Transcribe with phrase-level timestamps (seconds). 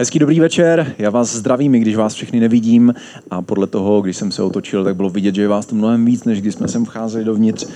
[0.00, 2.94] Hezký dobrý večer, já vás zdravím, i když vás všechny nevidím
[3.30, 6.04] a podle toho, když jsem se otočil, tak bylo vidět, že je vás tu mnohem
[6.04, 7.66] víc, než když jsme sem vcházeli dovnitř.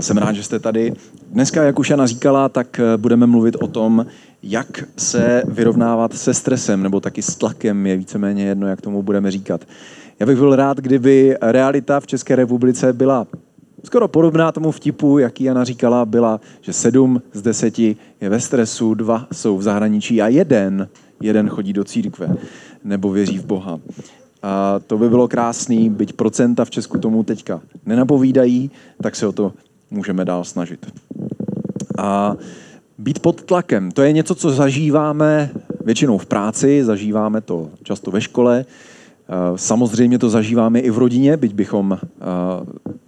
[0.00, 0.92] Jsem rád, že jste tady.
[1.32, 4.06] Dneska, jak už Jana říkala, tak eh, budeme mluvit o tom,
[4.42, 9.30] jak se vyrovnávat se stresem, nebo taky s tlakem, je víceméně jedno, jak tomu budeme
[9.30, 9.60] říkat.
[10.20, 13.26] Já bych byl rád, kdyby realita v České republice byla
[13.84, 18.94] skoro podobná tomu vtipu, jaký Jana říkala, byla, že sedm z deseti je ve stresu,
[18.94, 20.88] dva jsou v zahraničí a jeden
[21.20, 22.36] jeden chodí do církve
[22.84, 23.80] nebo věří v Boha.
[24.42, 28.70] A to by bylo krásný, byť procenta v Česku tomu teďka nenapovídají,
[29.02, 29.52] tak se o to
[29.90, 30.92] můžeme dál snažit.
[31.98, 32.36] A
[32.98, 35.50] být pod tlakem, to je něco, co zažíváme
[35.84, 38.64] většinou v práci, zažíváme to často ve škole,
[39.56, 41.98] samozřejmě to zažíváme i v rodině, byť bychom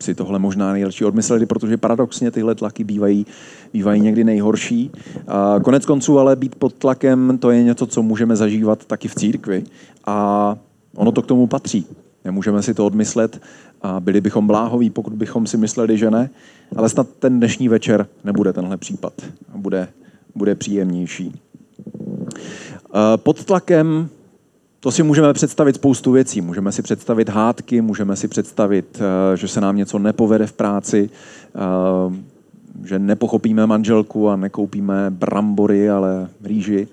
[0.01, 3.27] si tohle možná nejlepší odmysleli, protože paradoxně tyhle tlaky bývají,
[3.73, 4.91] bývají někdy nejhorší.
[5.63, 9.65] Konec konců ale být pod tlakem, to je něco, co můžeme zažívat taky v církvi
[10.07, 10.57] a
[10.97, 11.87] ono to k tomu patří.
[12.25, 13.41] Nemůžeme si to odmyslet
[13.83, 16.31] a byli bychom bláhoví, pokud bychom si mysleli, že ne,
[16.77, 19.13] ale snad ten dnešní večer nebude tenhle případ.
[19.55, 19.89] Bude,
[20.35, 21.41] bude příjemnější.
[23.17, 24.09] Pod tlakem
[24.83, 26.41] to si můžeme představit spoustu věcí.
[26.41, 31.11] Můžeme si představit hádky, můžeme si představit, eh, že se nám něco nepovede v práci,
[31.55, 31.61] eh,
[32.85, 36.89] že nepochopíme manželku a nekoupíme brambory, ale rýži,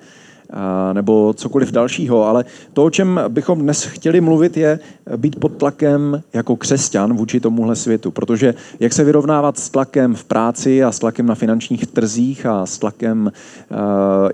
[0.93, 2.23] nebo cokoliv dalšího.
[2.23, 4.79] Ale to, o čem bychom dnes chtěli mluvit, je
[5.17, 8.11] být pod tlakem jako křesťan vůči tomuhle světu.
[8.11, 12.65] Protože jak se vyrovnávat s tlakem v práci a s tlakem na finančních trzích a
[12.65, 13.31] s tlakem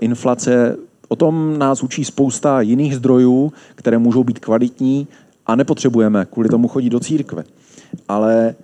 [0.00, 0.76] inflace
[1.08, 5.08] O tom nás učí spousta jiných zdrojů, které můžou být kvalitní
[5.46, 7.44] a nepotřebujeme kvůli tomu chodit do církve.
[8.08, 8.54] Ale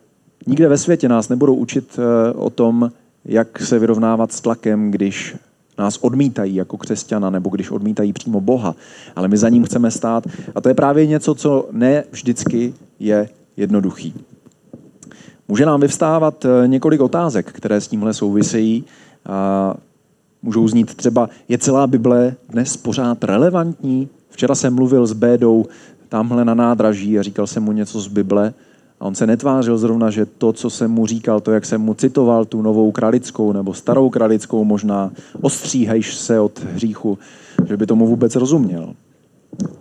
[0.46, 2.90] nikde ve světě nás nebudou učit eh, o tom,
[3.24, 5.36] jak se vyrovnávat s tlakem, když
[5.78, 8.74] nás odmítají jako křesťana nebo když odmítají přímo Boha,
[9.16, 10.26] ale my za ním chceme stát.
[10.54, 14.14] A to je právě něco, co ne vždycky je jednoduchý.
[15.48, 18.84] Může nám vyvstávat eh, několik otázek, které s tímhle souvisejí.
[19.26, 19.74] A
[20.42, 24.08] Můžou znít třeba, je celá Bible dnes pořád relevantní?
[24.30, 25.66] Včera jsem mluvil s Bédou
[26.08, 28.54] tamhle na nádraží a říkal jsem mu něco z Bible
[29.02, 31.94] a on se netvářil zrovna, že to, co jsem mu říkal, to, jak jsem mu
[31.94, 37.18] citoval tu novou kralickou nebo starou kralickou možná, ostříhejš se od hříchu,
[37.66, 38.94] že by tomu vůbec rozuměl.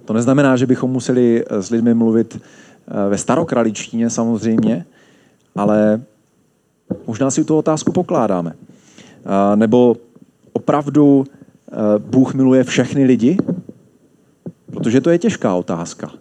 [0.05, 4.85] To neznamená, že bychom museli s lidmi mluvit eh, ve starokraličtině samozřejmě,
[5.55, 6.01] ale
[7.07, 8.53] možná si tu otázku pokládáme.
[9.55, 9.95] Nebo
[10.53, 13.37] opravdu eh, Bůh miluje všechny lidi?
[14.71, 16.11] Protože to je těžká otázka.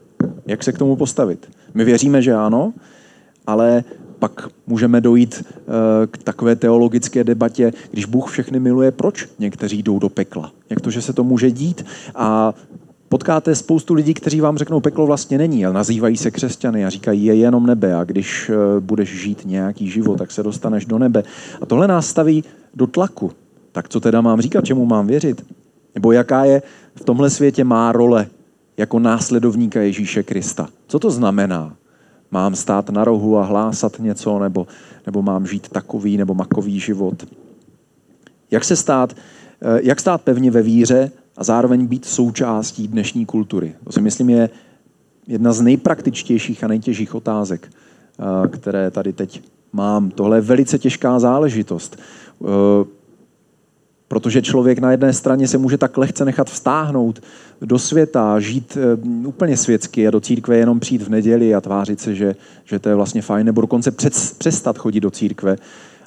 [0.47, 1.59] Jak se k tomu postavit?
[1.75, 2.72] My věříme, že ano,
[3.47, 3.84] ale
[4.19, 5.62] pak můžeme dojít eh,
[6.06, 10.53] k takové teologické debatě, když Bůh všechny miluje, proč někteří jdou do pekla?
[10.70, 11.84] Jak to, že se to může dít?
[12.14, 12.54] A
[13.08, 17.25] potkáte spoustu lidí, kteří vám řeknou, peklo vlastně není, ale nazývají se křesťany a říkají,
[17.25, 21.22] je jenom nebe a když eh, budeš žít nějaký život, tak se dostaneš do nebe.
[21.60, 22.44] A tohle nás staví
[22.75, 23.31] do tlaku
[23.72, 25.44] tak co teda mám říkat, čemu mám věřit?
[25.94, 26.62] Nebo jaká je
[26.94, 28.26] v tomhle světě má role
[28.81, 30.69] jako následovníka Ježíše Krista?
[30.87, 31.77] Co to znamená?
[32.31, 34.67] Mám stát na rohu a hlásat něco, nebo,
[35.07, 37.27] nebo mám žít takový nebo makový život?
[38.51, 43.75] Jak se stát, eh, jak stát pevně ve víře a zároveň být součástí dnešní kultury?
[43.85, 44.51] To si myslím je
[45.27, 49.43] jedna z nejpraktičtějších a nejtěžších otázek, eh, které tady teď
[49.73, 50.11] mám.
[50.11, 52.01] Tohle je velice těžká záležitost.
[54.10, 57.22] Protože člověk na jedné straně se může tak lehce nechat vstáhnout
[57.60, 62.00] do světa, žít eh, úplně světsky a do církve jenom přijít v neděli a tvářit
[62.00, 63.91] se, že, že to je vlastně fajn, nebo dokonce
[64.38, 65.56] přestat chodit do církve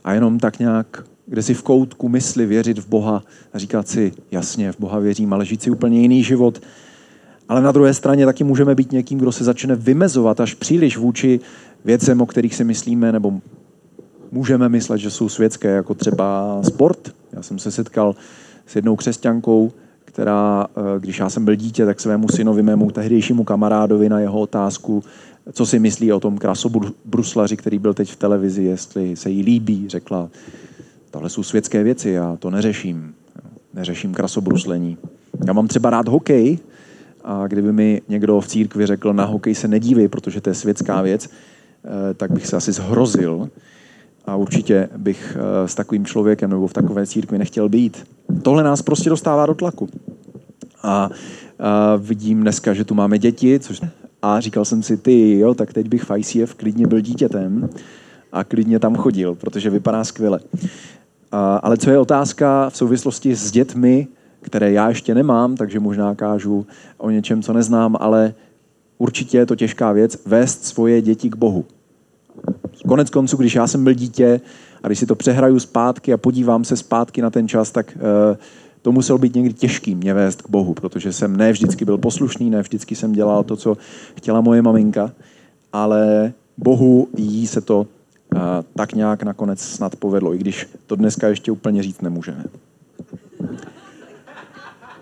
[0.03, 4.11] a jenom tak nějak kde si v koutku mysli věřit v Boha a říkat si,
[4.31, 6.61] jasně, v Boha věřím, ale žít si úplně jiný život.
[7.49, 11.39] Ale na druhé straně taky můžeme být někým, kdo se začne vymezovat až příliš vůči
[11.85, 13.33] věcem, o kterých si myslíme, nebo
[14.31, 17.22] můžeme myslet, že jsou světské, jako třeba sport.
[17.33, 18.15] Já jsem se setkal
[18.67, 19.71] s jednou křesťankou,
[20.05, 24.39] která, eh, když já jsem byl dítě, tak svému synovi, mému tehdejšímu kamarádovi na jeho
[24.39, 25.03] otázku,
[25.51, 29.89] co si myslí o tom krasobruslaři, který byl teď v televizi, jestli se jí líbí,
[29.89, 30.29] řekla,
[31.11, 33.13] tohle jsou světské věci, já to neřeším.
[33.73, 34.97] Neřeším krasobruslení.
[35.47, 36.59] Já mám třeba rád hokej
[37.23, 41.01] a kdyby mi někdo v církvi řekl, na hokej se nedívej, protože to je světská
[41.01, 43.49] věc, eh, tak bych se asi zhrozil
[44.25, 48.07] a určitě bych eh, s takovým člověkem nebo v takové církvi nechtěl být.
[48.41, 49.89] Tohle nás prostě dostává do tlaku.
[50.83, 51.09] A, a
[51.97, 53.81] vidím dneska, že tu máme děti, což
[54.21, 57.69] a říkal jsem si, ty jo, tak teď bych v ICF klidně byl dítětem
[58.31, 60.39] a klidně tam chodil, protože vypadá skvěle.
[61.31, 64.07] A, ale co je otázka v souvislosti s dětmi,
[64.41, 66.65] které já ještě nemám, takže možná kážu
[66.97, 68.33] o něčem, co neznám, ale
[68.97, 71.65] určitě je to těžká věc, vést svoje děti k Bohu.
[72.93, 74.41] Konec konců, když já jsem byl dítě
[74.83, 78.37] a když si to přehraju zpátky a podívám se zpátky na ten čas, tak uh,
[78.81, 82.49] to muselo být někdy těžký mě vést k Bohu, protože jsem ne vždycky byl poslušný,
[82.49, 83.77] ne vždycky jsem dělal to, co
[84.15, 85.11] chtěla moje maminka,
[85.71, 88.39] ale Bohu jí se to uh,
[88.75, 92.45] tak nějak nakonec snad povedlo, i když to dneska ještě úplně říct nemůžeme.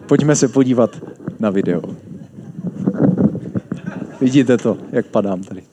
[0.08, 0.98] Pojďme se podívat
[1.40, 1.82] na video.
[4.22, 5.71] Vidíte to, jak padám tady.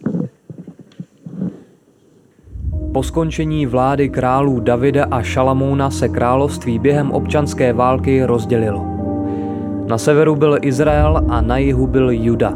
[2.92, 8.86] Po skončení vlády králů Davida a Šalamouna se království během občanské války rozdělilo.
[9.88, 12.54] Na severu byl Izrael a na jihu byl Juda.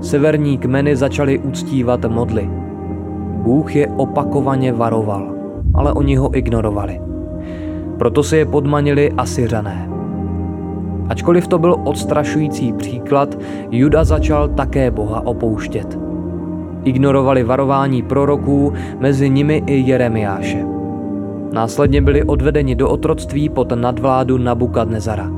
[0.00, 2.50] Severní kmeny začaly uctívat modly.
[3.42, 5.34] Bůh je opakovaně varoval,
[5.74, 7.00] ale oni ho ignorovali.
[7.98, 9.88] Proto si je podmanili Asyřané.
[11.08, 13.38] Ačkoliv to byl odstrašující příklad,
[13.70, 16.07] Juda začal také Boha opouštět.
[16.88, 20.64] Ignorovali varování proroků, mezi nimi i Jeremiáše.
[21.52, 25.30] Následně byli odvedeni do otroctví pod nadvládu Nabukadnezara.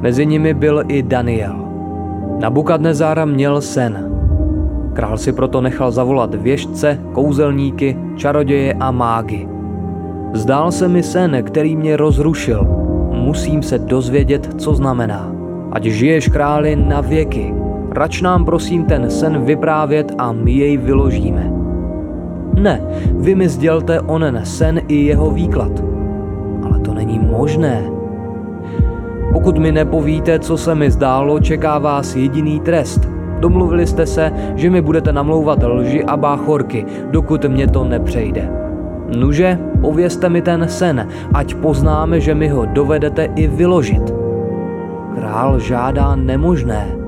[0.00, 1.56] Mezi nimi byl i Daniel.
[2.40, 4.10] Nabukadnezar měl sen.
[4.92, 9.48] Král si proto nechal zavolat věžce, kouzelníky, čaroděje a mágy.
[10.32, 12.64] Zdál se mi sen, který mě rozrušil.
[13.12, 15.32] Musím se dozvědět, co znamená.
[15.72, 17.54] Ať žiješ králi na věky,
[17.90, 21.50] Rač nám prosím ten sen vyprávět a my jej vyložíme.
[22.60, 22.82] Ne,
[23.14, 25.72] vy mi sdělte onen sen i jeho výklad.
[26.62, 27.82] Ale to není možné.
[29.32, 33.08] Pokud mi nepovíte, co se mi zdálo, čeká vás jediný trest.
[33.40, 38.50] Domluvili jste se, že mi budete namlouvat lži a báchorky, dokud mě to nepřejde.
[39.18, 44.14] Nuže, povězte mi ten sen, ať poznáme, že mi ho dovedete i vyložit.
[45.14, 46.99] Král žádá nemožné.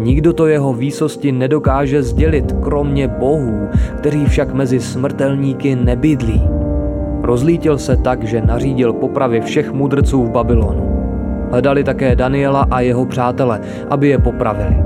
[0.00, 6.48] Nikdo to jeho výsosti nedokáže sdělit, kromě bohů, kteří však mezi smrtelníky nebydlí.
[7.22, 11.00] Rozlítil se tak, že nařídil popravy všech mudrců v Babylonu.
[11.50, 13.60] Hledali také Daniela a jeho přátele,
[13.90, 14.76] aby je popravili.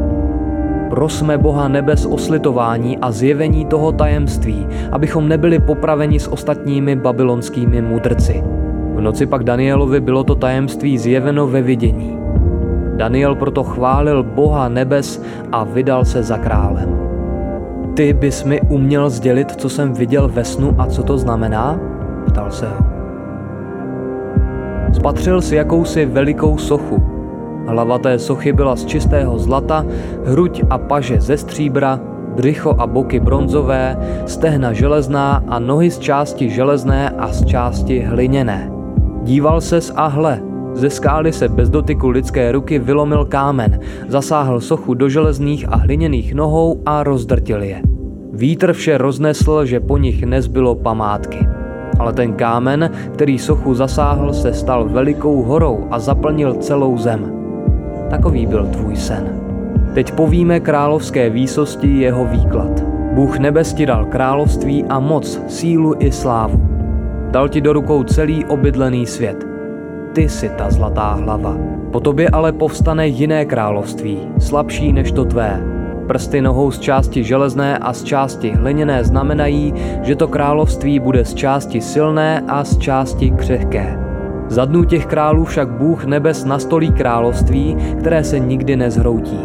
[0.91, 7.83] Prosme Boha nebes o slitování a zjevení toho tajemství, abychom nebyli popraveni s ostatními babylonskými
[7.83, 8.43] mudrci.
[8.95, 12.24] V noci pak Danielovi bylo to tajemství zjeveno ve vidění.
[12.97, 17.05] Daniel proto chválil Boha nebes a vydal se za králem.
[17.95, 21.81] Ty bys mi uměl sdělit, co jsem viděl ve snu a co to znamená?
[22.27, 22.85] Ptal se ho.
[24.93, 27.03] Spatřil si jakousi velikou sochu.
[27.67, 29.85] Hlava té sochy byla z čistého zlata,
[30.25, 32.01] hruď a paže ze stříbra,
[32.35, 33.97] břicho a boky bronzové,
[34.27, 38.71] stehna železná a nohy z části železné a z části hliněné.
[39.23, 40.41] Díval ses a hle,
[40.75, 46.35] ze skály se bez dotyku lidské ruky vylomil kámen, zasáhl sochu do železných a hliněných
[46.35, 47.83] nohou a rozdrtil je.
[48.33, 51.49] Vítr vše roznesl, že po nich nezbylo památky.
[51.99, 57.33] Ale ten kámen, který sochu zasáhl, se stal velikou horou a zaplnil celou zem.
[58.11, 59.41] Takový byl tvůj sen.
[59.95, 62.83] Teď povíme královské výsosti jeho výklad.
[63.13, 66.69] Bůh nebes ti dal království a moc, sílu i slávu.
[67.31, 69.47] Dal ti do rukou celý obydlený svět–
[70.15, 71.57] ty jsi ta zlatá hlava.
[71.93, 75.63] Po tobě ale povstane jiné království, slabší než to tvé.
[76.07, 81.35] Prsty nohou z části železné a z části hliněné znamenají, že to království bude z
[81.35, 83.99] části silné a z části křehké.
[84.49, 89.41] Za dnů těch králů však Bůh nebes nastolí království, které se nikdy nezhroutí.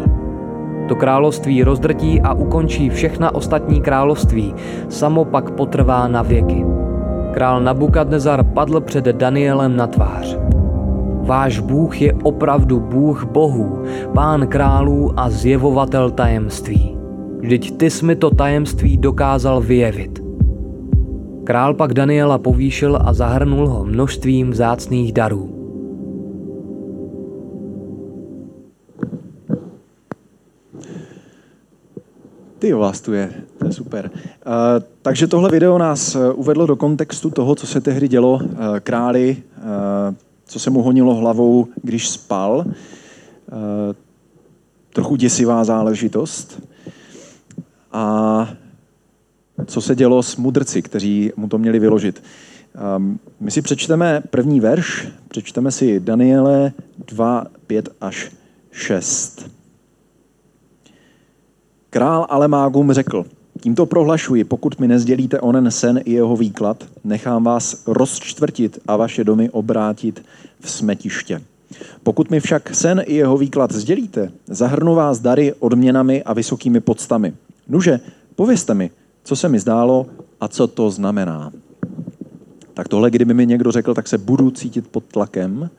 [0.88, 4.54] To království rozdrtí a ukončí všechna ostatní království,
[4.88, 6.64] samo pak potrvá na věky.
[7.32, 10.49] Král Nabukadnezar padl před Danielem na tvář.
[11.30, 13.82] Váš Bůh je opravdu Bůh bohů,
[14.14, 16.96] pán králů a zjevovatel tajemství.
[17.38, 20.22] Vždyť ty jsi mi to tajemství dokázal vyjevit.
[21.44, 25.50] Král pak Daniela povýšil a zahrnul ho množstvím vzácných darů.
[32.58, 34.10] Ty vás tu je, to je super.
[34.14, 34.52] Uh,
[35.02, 38.40] takže tohle video nás uh, uvedlo do kontextu toho, co se tehdy dělo uh,
[38.80, 40.14] králi uh,
[40.50, 42.64] co se mu honilo hlavou, když spal.
[42.66, 43.94] Eh,
[44.92, 46.62] trochu děsivá záležitost.
[47.92, 48.48] A
[49.66, 52.22] co se dělo s mudrci, kteří mu to měli vyložit.
[52.74, 56.72] Ehm, my si přečteme první verš, přečteme si Daniele
[57.06, 58.32] 2, 5 až
[58.70, 59.50] 6.
[61.90, 63.24] Král Alemágum řekl,
[63.60, 69.24] Tímto prohlašuji, pokud mi nezdělíte onen sen i jeho výklad, nechám vás rozčtvrtit a vaše
[69.24, 70.22] domy obrátit
[70.60, 71.42] v smetiště.
[72.02, 77.32] Pokud mi však sen i jeho výklad sdělíte, zahrnu vás dary, odměnami a vysokými podstami.
[77.68, 78.00] Nuže,
[78.34, 78.90] povězte mi,
[79.24, 80.06] co se mi zdálo
[80.40, 81.52] a co to znamená.
[82.74, 85.70] Tak tohle, kdyby mi někdo řekl, tak se budu cítit pod tlakem.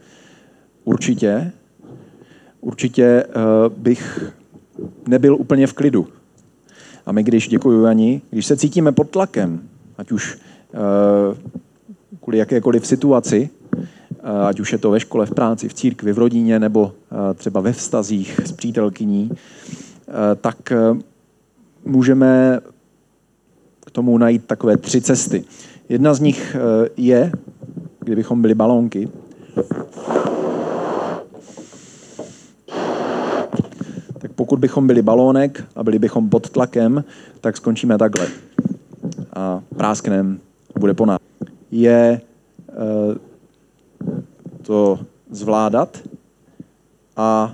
[0.83, 1.51] Určitě.
[2.61, 4.33] Určitě uh, bych
[5.07, 6.07] nebyl úplně v klidu.
[7.11, 9.61] A my, když, děkuji Ani, když se cítíme pod tlakem,
[9.97, 10.37] ať už
[10.73, 11.37] uh,
[12.21, 16.17] kvůli jakékoliv situaci, uh, ať už je to ve škole, v práci, v církvi, v
[16.17, 19.31] rodině nebo uh, třeba ve vztazích s přítelkyní,
[20.41, 20.73] tak
[21.85, 22.59] můžeme
[23.85, 25.43] k tomu najít takové tři cesty.
[25.89, 26.55] Jedna z nich
[26.97, 27.31] je,
[27.99, 29.09] kdybychom byli balónky,
[34.35, 37.03] pokud bychom byli balónek a byli bychom pod tlakem,
[37.41, 38.27] tak skončíme takhle.
[39.33, 40.39] A prásknem
[40.79, 41.19] bude po nás.
[41.71, 42.21] Je
[42.67, 43.15] uh,
[44.61, 44.99] to
[45.31, 45.97] zvládat
[47.17, 47.53] a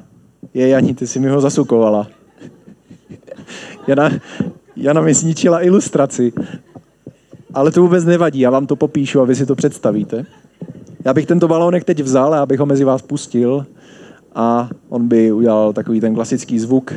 [0.54, 2.08] je Janí, ty si mi ho zasukovala.
[3.88, 4.10] Jana,
[4.76, 6.34] Jana mi zničila ilustraci.
[7.54, 10.26] Ale to vůbec nevadí, já vám to popíšu a vy si to představíte.
[11.06, 13.66] Já bych tento balónek teď vzal a abych ho mezi vás pustil
[14.38, 16.94] a on by udělal takový ten klasický zvuk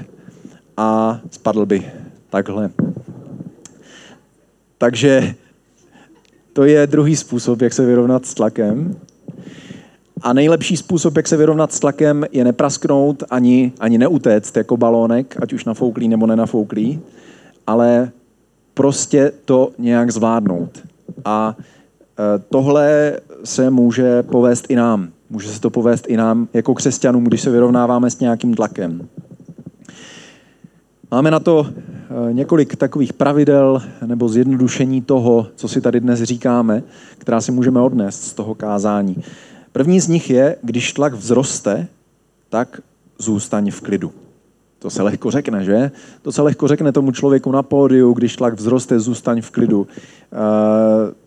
[0.76, 1.92] a spadl by
[2.30, 2.70] takhle.
[4.78, 5.35] Takže
[6.52, 8.97] to je druhý způsob, jak se vyrovnat s tlakem.
[10.23, 15.37] A nejlepší způsob, jak se vyrovnat s tlakem, je neprasknout ani, ani neutéct jako balónek,
[15.42, 17.00] ať už nafouklý nebo nenafouklý,
[17.66, 18.11] ale
[18.75, 20.78] prostě to nějak zvládnout.
[21.25, 25.11] A e, tohle se může povést i nám.
[25.30, 29.08] Může se to povést i nám jako křesťanům, když se vyrovnáváme s nějakým tlakem.
[31.10, 36.82] Máme na to eh, několik takových pravidel nebo zjednodušení toho, co si tady dnes říkáme,
[37.18, 39.16] která si můžeme odnést z toho kázání.
[39.72, 41.87] První z nich je, když tlak vzroste,
[42.49, 42.80] tak
[43.18, 44.12] zůstaň v klidu.
[44.78, 45.90] To se lehko řekne, že?
[46.22, 49.87] To se lehko řekne tomu člověku na pódiu, když tlak vzroste, zůstaň v klidu.
[49.87, 50.37] E,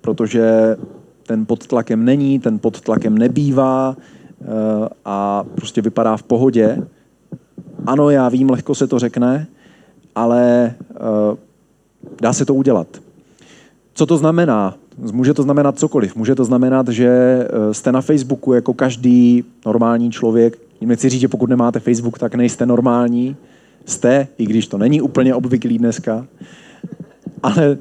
[0.01, 0.75] protože
[1.27, 4.45] ten pod tlakem není, ten pod tlakem nebývá eh,
[5.05, 6.87] a prostě vypadá v pohodě.
[7.85, 9.47] Ano, já vím, lehko se to řekne,
[10.15, 11.37] ale eh,
[12.21, 12.87] dá se to udělat.
[13.93, 14.75] Co to znamená?
[15.11, 16.15] Může to znamenat cokoliv.
[16.15, 20.57] Může to znamenat, že eh, jste na Facebooku jako každý normální člověk.
[20.81, 23.35] Nechci říct, že pokud nemáte Facebook, tak nejste normální.
[23.85, 26.25] Jste, i když to není úplně obvyklý dneska.
[27.43, 27.77] Ale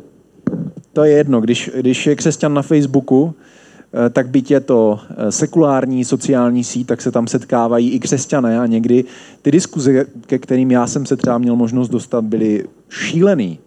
[0.93, 1.41] to je jedno.
[1.41, 6.87] Když, když je křesťan na Facebooku, eh, tak byť je to eh, sekulární sociální síť,
[6.87, 9.05] tak se tam setkávají i křesťané a někdy
[9.43, 13.59] ty diskuze, ke kterým já jsem se třeba měl možnost dostat, byly šílený.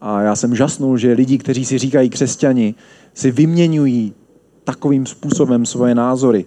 [0.00, 2.74] A já jsem žasnul, že lidi, kteří si říkají křesťani,
[3.14, 4.12] si vyměňují
[4.64, 6.44] takovým způsobem svoje názory.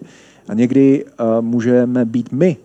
[0.48, 2.56] A někdy uh, můžeme být my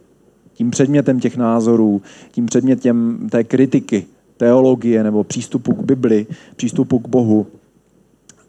[0.54, 2.02] tím předmětem těch názorů,
[2.32, 4.06] tím předmětem té kritiky
[4.38, 7.48] teologie nebo přístupu k Bibli, přístupu k Bohu.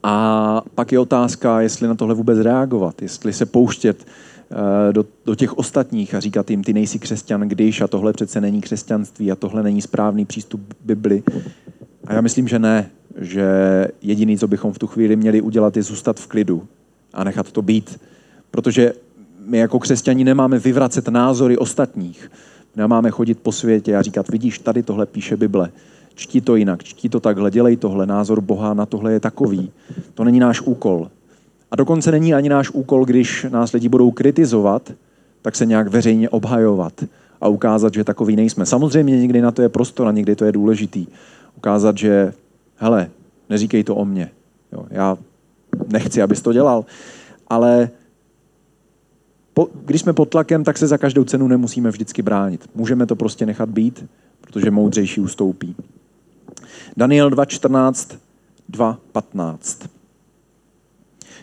[0.02, 5.34] A pak je otázka, jestli na tohle vůbec reagovat, jestli se pouštět eh, do, do
[5.34, 9.36] těch ostatních a říkat jim, ty nejsi křesťan, když a tohle přece není křesťanství a
[9.36, 11.22] tohle není správný přístup k Bibli.
[12.06, 13.48] A já myslím, že ne, že
[14.02, 16.66] jediný, co bychom v tu chvíli měli udělat, je zůstat v klidu
[17.14, 18.00] a nechat to být.
[18.50, 18.92] Protože
[19.46, 22.30] my jako křesťani nemáme vyvracet názory ostatních.
[22.78, 25.70] Nemáme chodit po světě a říkat, vidíš, tady tohle píše Bible,
[26.14, 29.70] čti to jinak, čti to takhle, dělej tohle, názor Boha na tohle je takový.
[30.14, 31.10] To není náš úkol.
[31.70, 34.92] A dokonce není ani náš úkol, když nás lidi budou kritizovat,
[35.42, 37.04] tak se nějak veřejně obhajovat
[37.40, 38.66] a ukázat, že takový nejsme.
[38.66, 41.06] Samozřejmě někdy na to je prostor a někdy to je důležitý.
[41.56, 42.32] Ukázat, že
[42.76, 43.10] hele,
[43.50, 44.30] neříkej to o mně.
[44.72, 45.18] Jo, já
[45.88, 46.84] nechci, abys to dělal,
[47.48, 47.90] ale
[49.58, 52.70] po, když jsme pod tlakem, tak se za každou cenu nemusíme vždycky bránit.
[52.74, 54.04] Můžeme to prostě nechat být,
[54.40, 55.76] protože moudřejší ustoupí.
[56.96, 58.16] Daniel 2.14,
[58.72, 59.88] 2.15.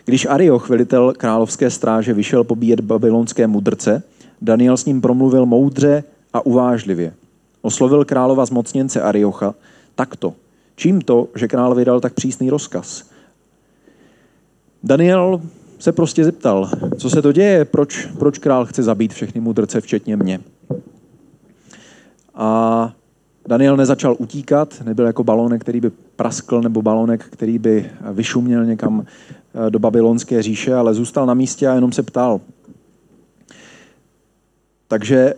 [0.04, 4.02] Když Arioch, velitel královské stráže, vyšel pobíjet babylonské mudrce,
[4.42, 7.14] Daniel s ním promluvil moudře a uvážlivě.
[7.62, 9.54] Oslovil králova zmocněnce Ariocha
[9.94, 10.34] takto.
[10.76, 13.10] Čím to, že král vydal tak přísný rozkaz?
[14.82, 15.40] Daniel
[15.86, 20.16] se prostě zeptal, co se to děje, proč, proč král chce zabít všechny mudrce, včetně
[20.16, 20.40] mě.
[22.34, 22.92] A
[23.48, 29.04] Daniel nezačal utíkat, nebyl jako balonek, který by praskl, nebo balonek, který by vyšuměl někam
[29.06, 32.40] eh, do babylonské říše, ale zůstal na místě a jenom se ptal.
[34.88, 35.34] Takže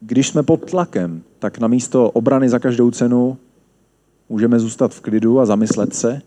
[0.00, 3.36] když jsme pod tlakem, tak na místo obrany za každou cenu
[4.28, 6.22] můžeme zůstat v klidu a zamyslet se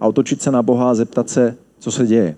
[0.00, 2.36] a otočit se na Boha a zeptat se, co se děje.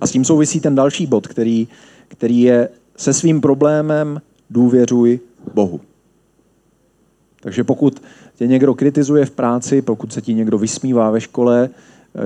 [0.00, 1.68] A s tím souvisí ten další bod, který,
[2.08, 5.20] který je se svým problémem důvěřuj
[5.54, 5.80] Bohu.
[7.40, 8.02] Takže pokud
[8.34, 12.20] tě někdo kritizuje v práci, pokud se ti někdo vysmívá ve škole, eh,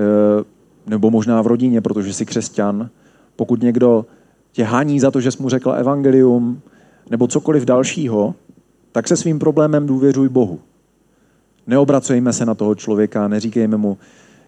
[0.87, 2.89] nebo možná v rodině, protože jsi křesťan,
[3.35, 4.05] pokud někdo
[4.51, 6.61] tě hání za to, že jsi mu řekla evangelium,
[7.09, 8.35] nebo cokoliv dalšího,
[8.91, 10.59] tak se svým problémem důvěřuj Bohu.
[11.67, 13.97] Neobracejme se na toho člověka, neříkejme mu,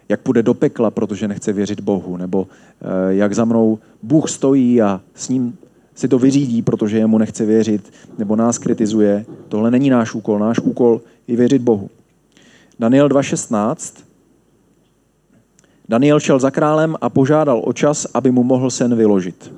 [0.10, 2.48] jak půjde do pekla, protože nechce věřit Bohu, nebo
[2.82, 5.58] eh, jak za mnou Bůh stojí a s ním
[5.96, 9.26] si to vyřídí, protože jemu nechce věřit, nebo nás kritizuje.
[9.50, 10.40] Tohle není náš úkol.
[10.40, 11.90] Náš úkol je věřit Bohu.
[12.80, 14.04] Daniel 2.16.
[15.90, 19.54] Daniel šel za králem a požádal o čas, aby mu mohl sen vyložit.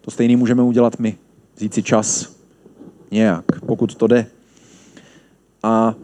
[0.00, 1.16] To stejný můžeme udělat my.
[1.56, 2.36] Vzít si čas.
[3.10, 4.26] Nějak, pokud to jde.
[5.62, 5.94] A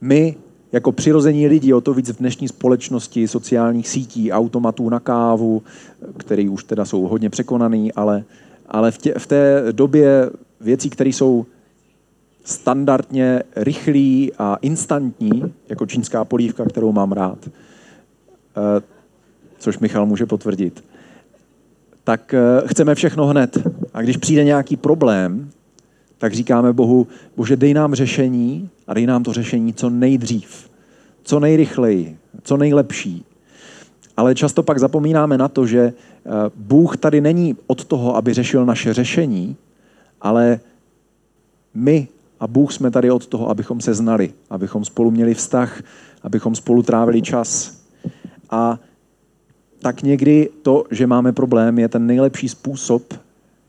[0.00, 0.36] my
[0.74, 5.62] jako přirození lidi, o to víc v dnešní společnosti sociálních sítí, automatů na kávu,
[6.16, 8.24] který už teda jsou hodně překonaný, ale,
[8.68, 11.46] ale v, tě, v té době věcí, které jsou
[12.44, 18.82] standardně rychlý a instantní, jako čínská polívka, kterou mám rád, eh,
[19.58, 20.84] což Michal může potvrdit,
[22.04, 23.58] tak eh, chceme všechno hned.
[23.94, 25.50] A když přijde nějaký problém,
[26.24, 30.70] tak říkáme Bohu, bože, dej nám řešení a dej nám to řešení co nejdřív,
[31.22, 33.24] co nejrychleji, co nejlepší.
[34.16, 38.66] Ale často pak zapomínáme na to, že eh, Bůh tady není od toho, aby řešil
[38.66, 39.56] naše řešení,
[40.20, 40.60] ale
[41.74, 42.08] my
[42.40, 45.82] a Bůh jsme tady od toho, abychom se znali, abychom spolu měli vztah,
[46.22, 47.80] abychom spolu trávili čas.
[48.50, 48.78] A
[49.78, 53.14] tak někdy to, že máme problém, je ten nejlepší způsob,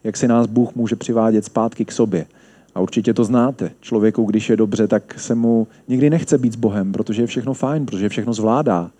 [0.04, 2.26] jak si nás Bůh může přivádět zpátky k sobě.
[2.76, 3.72] A určitě to znáte.
[3.82, 7.54] Člověku, když je dobře, tak se mu nikdy nechce být s Bohem, protože je všechno
[7.54, 8.92] fajn, protože všechno zvládá.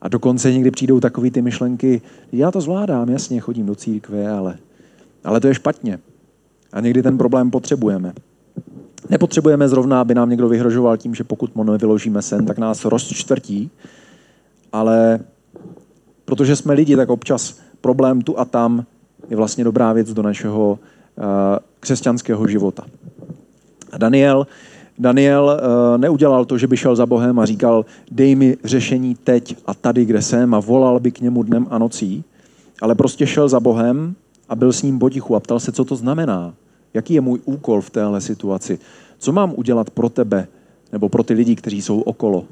[0.00, 4.56] A dokonce někdy přijdou takové ty myšlenky, já to zvládám, jasně, chodím do církve, ale,
[5.24, 5.98] ale to je špatně.
[6.72, 8.12] A někdy ten problém potřebujeme.
[9.10, 13.70] Nepotřebujeme zrovna, aby nám někdo vyhrožoval tím, že pokud mu nevyložíme sen, tak nás rozčtvrtí,
[14.72, 15.20] ale
[16.24, 18.84] protože jsme lidi, tak občas problém tu a tam
[19.30, 20.78] je vlastně dobrá věc do našeho
[21.80, 22.84] křesťanského života.
[23.98, 24.46] Daniel,
[24.98, 29.56] Daniel uh, neudělal to, že by šel za Bohem a říkal, dej mi řešení teď
[29.66, 32.24] a tady, kde jsem a volal by k němu dnem a nocí,
[32.82, 34.14] ale prostě šel za Bohem
[34.48, 36.54] a byl s ním potichu a ptal se, co to znamená.
[36.94, 38.78] Jaký je můj úkol v téhle situaci?
[39.18, 40.48] Co mám udělat pro tebe
[40.92, 42.44] nebo pro ty lidi, kteří jsou okolo?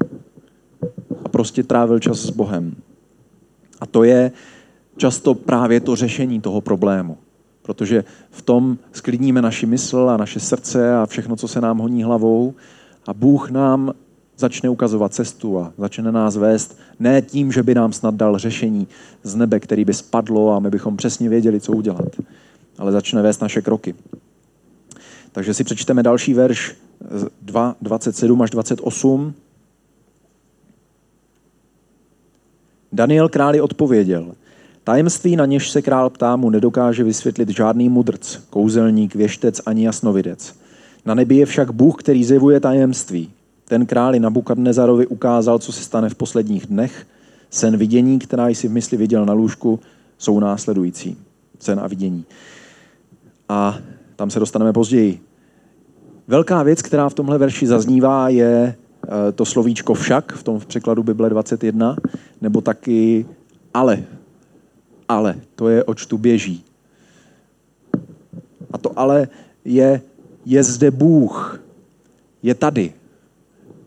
[1.23, 2.75] A prostě trávil čas s Bohem.
[3.81, 4.31] A to je
[4.97, 7.17] často právě to řešení toho problému.
[7.65, 12.03] Protože v tom sklidníme naši mysl a naše srdce a všechno, co se nám honí
[12.03, 12.53] hlavou
[13.07, 13.93] a Bůh nám
[14.37, 18.87] začne ukazovat cestu a začne nás vést ne tím, že by nám snad dal řešení
[19.23, 22.15] z nebe, který by spadlo a my bychom přesně věděli, co udělat,
[22.77, 23.95] ale začne vést naše kroky.
[25.31, 26.75] Takže si přečteme další verš
[27.41, 29.33] 2, 27 až 28.
[32.91, 34.35] Daniel králi odpověděl,
[34.85, 40.55] tajemství, na něž se král ptá, mu nedokáže vysvětlit žádný mudrc, kouzelník, věštec ani jasnovidec.
[41.05, 43.29] Na nebi je však Bůh, který zjevuje tajemství.
[43.67, 47.07] Ten králi Nabukadnezarovi ukázal, co se stane v posledních dnech.
[47.49, 49.79] Sen vidění, která jsi v mysli viděl na lůžku,
[50.17, 51.17] jsou následující.
[51.59, 52.25] Sen a vidění.
[53.49, 53.77] A
[54.15, 55.19] tam se dostaneme později.
[56.27, 60.65] Velká věc, která v tomhle verši zaznívá, je eh, to slovíčko však, v tom v
[60.65, 61.97] překladu Bible 21,
[62.41, 63.25] nebo taky
[63.73, 64.03] ale.
[65.09, 66.63] Ale, to je oč tu běží.
[68.71, 69.27] A to ale
[69.65, 70.01] je,
[70.45, 71.59] je zde Bůh.
[72.43, 72.93] Je tady.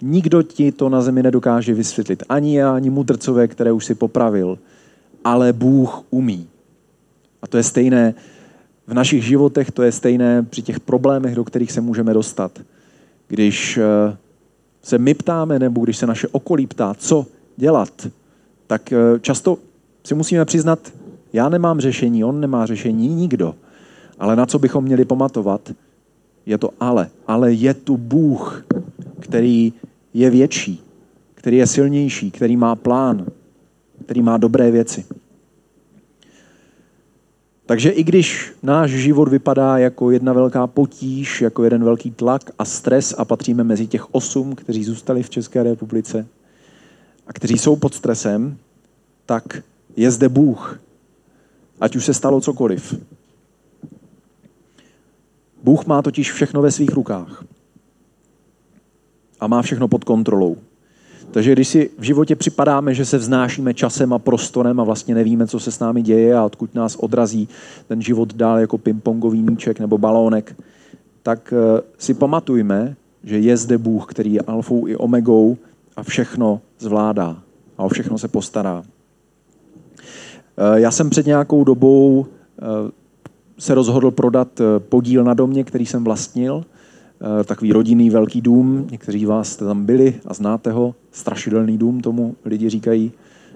[0.02, 2.22] Nikdo ti to na zemi nedokáže vysvětlit.
[2.28, 4.58] Ani já, ani mudrcové, které už si popravil.
[5.24, 6.48] Ale Bůh umí.
[7.42, 8.14] A to je stejné
[8.88, 12.60] v našich životech to je stejné při těch problémech, do kterých se můžeme dostat.
[13.28, 14.16] Když eh,
[14.82, 17.26] se my ptáme, nebo když se naše okolí ptá, co
[17.56, 18.08] dělat,
[18.66, 19.58] tak eh, často
[20.04, 20.92] si musíme přiznat,
[21.32, 23.54] já nemám řešení, on nemá řešení, nikdo.
[24.18, 25.72] Ale na co bychom měli pamatovat,
[26.46, 27.10] je to ale.
[27.26, 28.64] Ale je tu Bůh,
[29.20, 29.72] který
[30.14, 30.82] je větší,
[31.34, 33.26] který je silnější, který má plán,
[34.04, 35.04] který má dobré věci.
[37.66, 42.64] Takže i když náš život vypadá jako jedna velká potíž, jako jeden velký tlak a
[42.64, 46.26] stres a patříme mezi těch osm, kteří zůstali v České republice
[47.26, 48.56] a kteří jsou pod stresem,
[49.26, 49.62] tak
[49.96, 50.80] je zde Bůh.
[51.80, 52.94] Ať už se stalo cokoliv.
[55.62, 57.44] Bůh má totiž všechno ve svých rukách.
[59.40, 60.56] A má všechno pod kontrolou.
[61.30, 65.46] Takže když si v životě připadáme, že se vznášíme časem a prostorem a vlastně nevíme,
[65.46, 67.48] co se s námi děje a odkud nás odrazí
[67.88, 70.56] ten život dál jako pingpongový míček nebo balónek,
[71.22, 75.56] tak eh, si pamatujme, že je zde Bůh, který je alfou i omegou
[75.96, 77.42] a všechno zvládá
[77.78, 78.82] a o všechno se postará.
[80.58, 82.26] Eh, já jsem před nějakou dobou
[82.58, 82.64] eh,
[83.58, 86.64] se rozhodl prodat podíl na domě, který jsem vlastnil–
[87.20, 91.78] Eh, takový rodinný velký dům, někteří z vás jste tam byli a znáte ho, strašidelný
[91.78, 93.12] dům tomu lidi říkají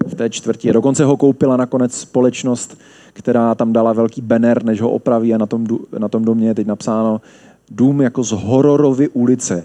[0.07, 0.73] v té čtvrti.
[0.73, 2.77] Dokonce ho koupila nakonec společnost,
[3.13, 6.55] která tam dala velký banner, než ho opraví a na tom, na tom domě je
[6.55, 7.21] teď napsáno
[7.71, 9.63] dům jako z Hororovy ulice.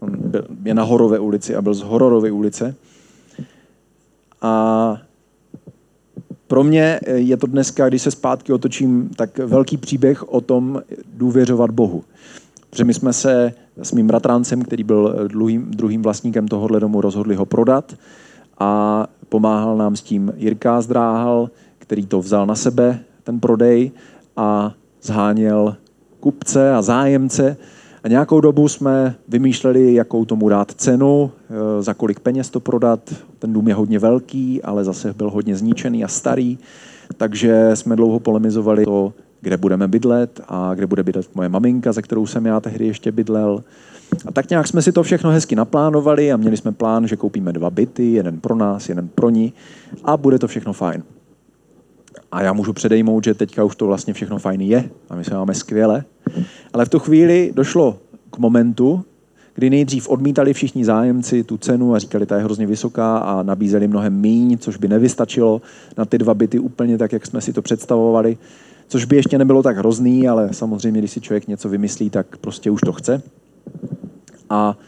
[0.00, 0.16] On
[0.64, 2.74] je na Horové ulici a byl z Hororovy ulice.
[4.42, 4.96] A
[6.48, 10.82] pro mě je to dneska, když se zpátky otočím, tak velký příběh o tom
[11.14, 12.04] důvěřovat Bohu.
[12.70, 13.52] Protože my jsme se
[13.82, 17.94] s mým bratrancem, který byl druhým, druhým vlastníkem tohohle domu, rozhodli ho prodat
[18.58, 23.90] a pomáhal nám s tím Jirka Zdráhal, který to vzal na sebe, ten prodej
[24.36, 25.76] a zháněl
[26.20, 27.56] kupce a zájemce.
[28.04, 33.14] A nějakou dobu jsme vymýšleli, jakou tomu dát cenu, e, za kolik peněz to prodat.
[33.38, 36.58] Ten dům je hodně velký, ale zase byl hodně zničený a starý,
[37.16, 42.02] takže jsme dlouho polemizovali to, kde budeme bydlet a kde bude bydlet moje maminka, ze
[42.02, 43.64] kterou jsem já tehdy ještě bydlel.
[44.26, 47.52] A tak nějak jsme si to všechno hezky naplánovali a měli jsme plán, že koupíme
[47.52, 49.52] dva byty, jeden pro nás, jeden pro ní
[50.04, 51.02] a bude to všechno fajn.
[52.34, 55.34] A já můžu předejmout, že teďka už to vlastně všechno fajn je a my se
[55.34, 56.04] máme skvěle.
[56.72, 57.98] Ale v tu chvíli došlo
[58.30, 59.04] k momentu,
[59.54, 63.88] kdy nejdřív odmítali všichni zájemci tu cenu a říkali, ta je hrozně vysoká a nabízeli
[63.88, 65.62] mnohem míň, což by nevystačilo
[65.96, 68.38] na ty dva byty úplně tak, jak jsme si to představovali
[68.88, 72.70] což by ještě nebylo tak hrozný, ale samozřejmě, když si člověk něco vymyslí, tak prostě
[72.70, 73.22] už to chce.
[74.50, 74.78] A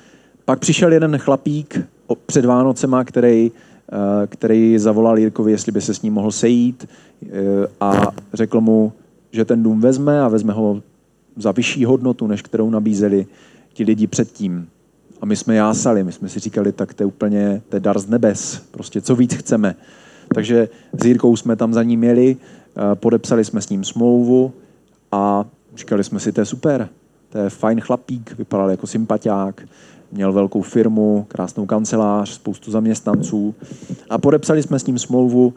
[0.44, 1.80] pak přišel jeden chlapík
[2.26, 3.52] před Vánocema, který,
[4.26, 7.28] který zavolal Jirkovi, jestli by se s ním mohl sejít eh,
[7.80, 8.92] a řekl mu,
[9.32, 10.82] že ten dům vezme a vezme ho
[11.36, 13.26] za vyšší hodnotu, než kterou nabízeli
[13.72, 14.68] ti lidi předtím.
[15.20, 17.98] A my jsme jásali, my jsme si říkali, tak to je úplně to je dar
[17.98, 19.74] z nebes, prostě co víc chceme.
[20.34, 20.68] Takže
[21.02, 22.36] s Jirkou jsme tam za ním měli
[22.78, 24.52] Eh, podepsali jsme s ním smlouvu
[25.12, 25.44] a
[25.76, 26.88] říkali jsme si, to je super,
[27.28, 29.62] to je fajn chlapík, vypadal jako sympatiák,
[30.12, 33.54] měl velkou firmu, krásnou kancelář, spoustu zaměstnanců
[34.10, 35.54] a podepsali jsme s ním smlouvu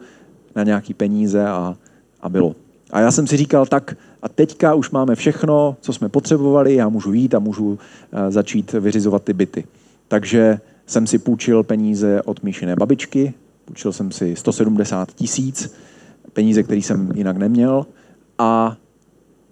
[0.56, 1.76] na nějaký peníze a,
[2.20, 2.54] a bylo.
[2.90, 6.88] A já jsem si říkal, tak a teďka už máme všechno, co jsme potřebovali, já
[6.88, 7.78] můžu jít a můžu uh,
[8.28, 9.64] začít vyřizovat ty byty.
[10.08, 13.34] Takže jsem si půjčil peníze od Míšiné babičky,
[13.64, 15.74] půjčil jsem si 170 tisíc,
[16.32, 17.86] peníze, které jsem jinak neměl
[18.38, 18.76] a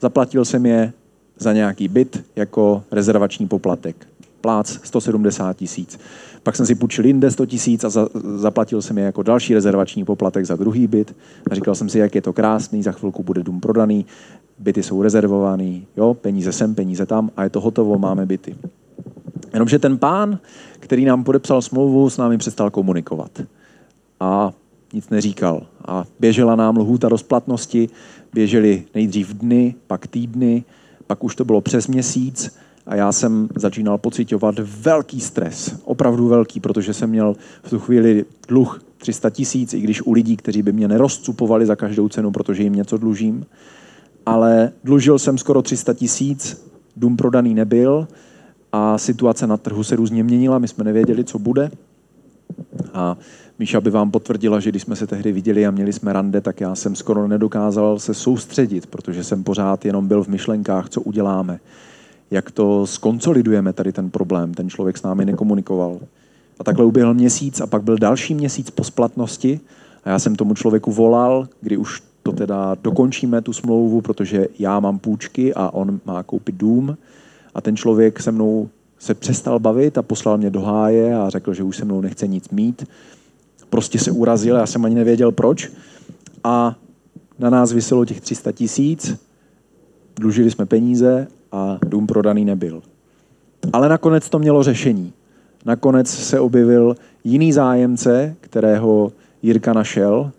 [0.01, 0.93] zaplatil jsem je
[1.39, 4.07] za nějaký byt jako rezervační poplatek.
[4.41, 5.99] Plác 170 tisíc.
[6.43, 10.05] Pak jsem si půjčil jinde 100 tisíc a za, zaplatil jsem je jako další rezervační
[10.05, 11.17] poplatek za druhý byt.
[11.51, 14.07] A říkal jsem si, jak je to krásný, za chvilku bude dům prodaný,
[14.59, 18.57] byty jsou rezervovaný, jo, peníze sem, peníze tam a je to hotovo, máme byty.
[19.53, 20.39] Jenomže ten pán,
[20.81, 23.43] který nám podepsal smlouvu, s námi přestal komunikovat.
[24.21, 24.53] A
[24.93, 25.67] nic neříkal.
[25.89, 27.89] A běžela nám lhůta rozplatnosti,
[28.35, 30.65] běžely nejdřív dny, pak týdny,
[31.07, 32.57] pak už to bylo přes měsíc
[32.89, 38.25] a já jsem začínal pocitovat velký stres, opravdu velký, protože jsem měl v tu chvíli
[38.49, 42.63] dluh 300 tisíc, i když u lidí, kteří by mě nerozcupovali za každou cenu, protože
[42.63, 43.47] jim něco dlužím.
[44.27, 48.09] Ale dlužil jsem skoro 300 tisíc, dům prodaný nebyl
[48.73, 51.71] a situace na trhu se různě měnila, my jsme nevěděli, co bude.
[52.95, 53.17] A
[53.59, 56.61] Míša by vám potvrdila, že když jsme se tehdy viděli a měli jsme rande, tak
[56.61, 61.61] já jsem skoro nedokázal se soustředit, protože jsem pořád jenom byl v myšlenkách, co uděláme,
[62.31, 64.55] jak to skonsolidujeme tady ten problém.
[64.55, 65.99] Ten člověk s námi nekomunikoval.
[66.59, 69.61] A takhle uběhl měsíc a pak byl další měsíc po splatnosti
[70.05, 74.81] a já jsem tomu člověku volal, kdy už to teda dokončíme, tu smlouvu, protože já
[74.81, 76.97] mám půjčky a on má koupit dům.
[77.55, 81.55] A ten člověk se mnou se přestal bavit a poslal mě do háje a řekl,
[81.55, 82.85] že už se mnou nechce nic mít
[83.71, 85.71] prostě se urazil, já jsem ani nevěděl proč.
[86.45, 86.77] A
[87.39, 89.17] na nás vyselo těch 300 tisíc,
[90.17, 92.83] dlužili jsme peníze a dům prodaný nebyl.
[93.73, 95.13] Ale nakonec to mělo řešení.
[95.65, 100.31] Nakonec se objevil jiný zájemce, kterého Jirka našel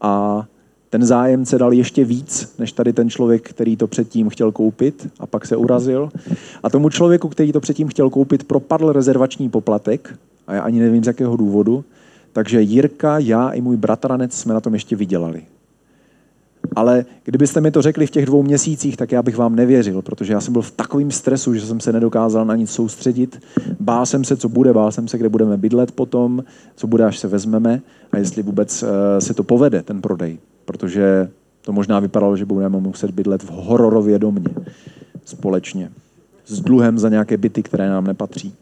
[0.00, 0.44] a
[0.90, 5.26] ten zájemce dal ještě víc, než tady ten člověk, který to předtím chtěl koupit a
[5.26, 6.08] pak se urazil.
[6.62, 11.04] A tomu člověku, který to předtím chtěl koupit, propadl rezervační poplatek a já ani nevím
[11.04, 11.84] z jakého důvodu
[12.38, 15.42] takže Jirka, já i můj bratranec jsme na tom ještě vydělali.
[16.78, 20.32] Ale kdybyste mi to řekli v těch dvou měsících, tak já bych vám nevěřil, protože
[20.32, 23.42] já jsem byl v takovém stresu, že jsem se nedokázal na nic soustředit.
[23.80, 26.44] Bál jsem se, co bude, bál jsem se, kde budeme bydlet potom,
[26.76, 27.80] co bude, až se vezmeme
[28.12, 28.88] a jestli vůbec uh,
[29.18, 30.38] se to povede, ten prodej.
[30.64, 31.28] Protože
[31.62, 34.54] to možná vypadalo, že budeme muset bydlet v hororově domě
[35.24, 35.90] společně
[36.46, 38.54] s dluhem za nějaké byty, které nám nepatří.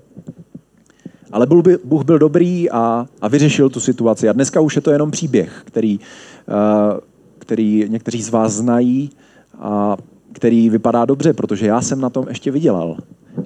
[1.33, 1.47] Ale
[1.85, 4.29] Bůh byl dobrý a, a vyřešil tu situaci.
[4.29, 6.99] A dneska už je to jenom příběh, který, uh,
[7.47, 9.11] který někteří z vás znají
[9.59, 9.97] a
[10.33, 12.97] který vypadá dobře, protože já jsem na tom ještě vydělal.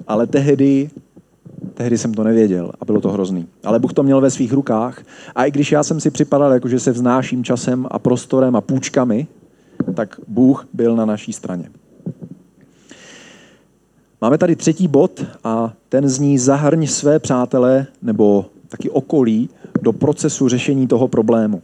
[0.07, 0.89] Ale tehdy,
[1.73, 3.47] tehdy jsem to nevěděl a bylo to hrozný.
[3.63, 5.03] Ale Bůh to měl ve svých rukách
[5.35, 8.61] a i když já jsem si připadal, jako že se vznáším časem a prostorem a
[8.61, 9.27] půjčkami,
[9.93, 11.69] tak Bůh byl na naší straně.
[14.21, 19.49] Máme tady třetí bod a ten zní zahrň své přátele nebo taky okolí
[19.81, 21.61] do procesu řešení toho problému.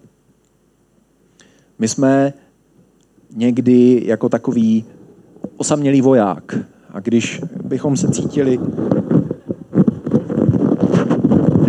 [1.80, 2.34] My jsme
[3.36, 4.86] někdy jako takový
[5.58, 6.58] osamělý voják
[6.90, 8.60] a když bychom se cítili,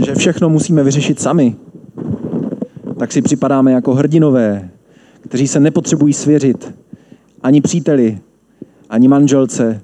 [0.05, 1.57] že všechno musíme vyřešit sami,
[2.99, 4.71] tak si připadáme jako hrdinové,
[5.21, 6.75] kteří se nepotřebují svěřit
[7.43, 8.19] ani příteli,
[8.91, 9.81] ani manželce,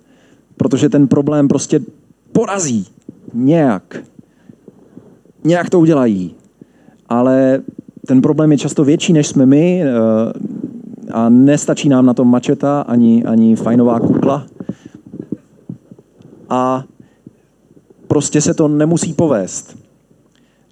[0.57, 1.81] protože ten problém prostě
[2.33, 2.87] porazí
[3.35, 3.97] nějak.
[5.45, 6.35] Nějak to udělají.
[7.09, 7.63] Ale
[8.07, 9.93] ten problém je často větší, než jsme my eh,
[11.13, 14.47] a nestačí nám na tom mačeta ani, ani fajnová kukla.
[16.49, 16.85] A
[18.09, 19.77] prostě se to nemusí povést.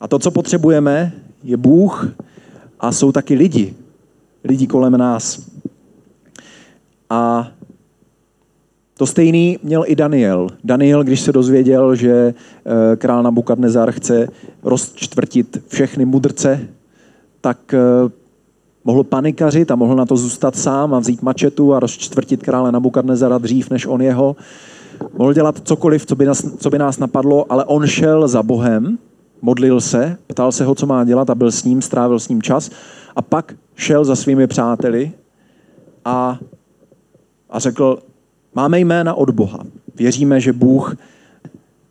[0.01, 2.15] A to, co potřebujeme, je Bůh
[2.81, 3.75] a jsou taky lidi.
[4.45, 5.51] Lidi kolem nás.
[7.11, 7.51] A
[8.99, 10.49] to stejný měl i Daniel.
[10.65, 12.35] Daniel, když se dozvěděl, že
[12.93, 14.29] eh, král Nabukadnezar chce
[14.63, 16.69] rozčtvrtit všechny mudrce,
[17.43, 17.79] tak eh,
[18.85, 23.39] mohl panikařit a mohl na to zůstat sám a vzít mačetu a rozčtvrtit krále Nabukadnezara
[23.39, 24.37] dřív než on jeho.
[25.19, 28.99] Mohl dělat cokoliv, co by, nás, co by nás napadlo, ale on šel za Bohem,
[29.43, 32.43] modlil se, ptal se ho, co má dělat a byl s ním, strávil s ním
[32.43, 32.71] čas
[33.17, 35.13] a pak šel za svými přáteli
[36.05, 36.39] a,
[37.51, 37.99] a řekl,
[38.55, 39.59] Máme jména od Boha.
[39.95, 40.97] Věříme, že Bůh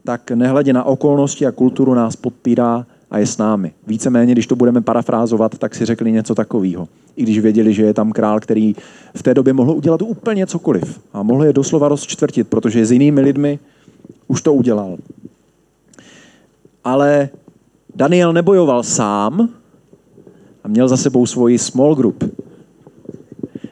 [0.04, 3.71] tak nehledě na okolnosti a kulturu nás podpírá a je s námi.
[3.88, 6.88] Víceméně, když to budeme parafrázovat, tak si řekli něco takového.
[7.15, 8.76] I když věděli, že je tam král, který
[9.15, 11.02] v té době mohl udělat úplně cokoliv.
[11.13, 13.60] A mohl je doslova rozčtvrtit, protože s jinými lidmi
[14.28, 14.97] už to udělal.
[16.84, 17.30] Ale
[17.95, 19.50] Daniel nebojoval sám
[20.63, 22.24] a měl za sebou svoji small group.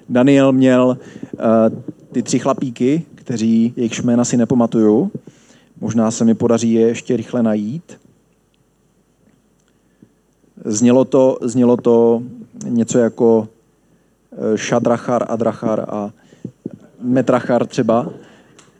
[0.09, 0.97] Daniel měl
[1.33, 1.79] uh,
[2.11, 5.11] ty tři chlapíky, kteří jejich jména si nepamatuju.
[5.81, 8.08] Možná se mi podaří je ještě rychle najít.
[10.69, 12.21] Znělo to, znělo to
[12.65, 13.47] něco jako
[14.55, 16.09] Šadrachar, eh, Adrachar a
[17.01, 18.09] Metrachar třeba.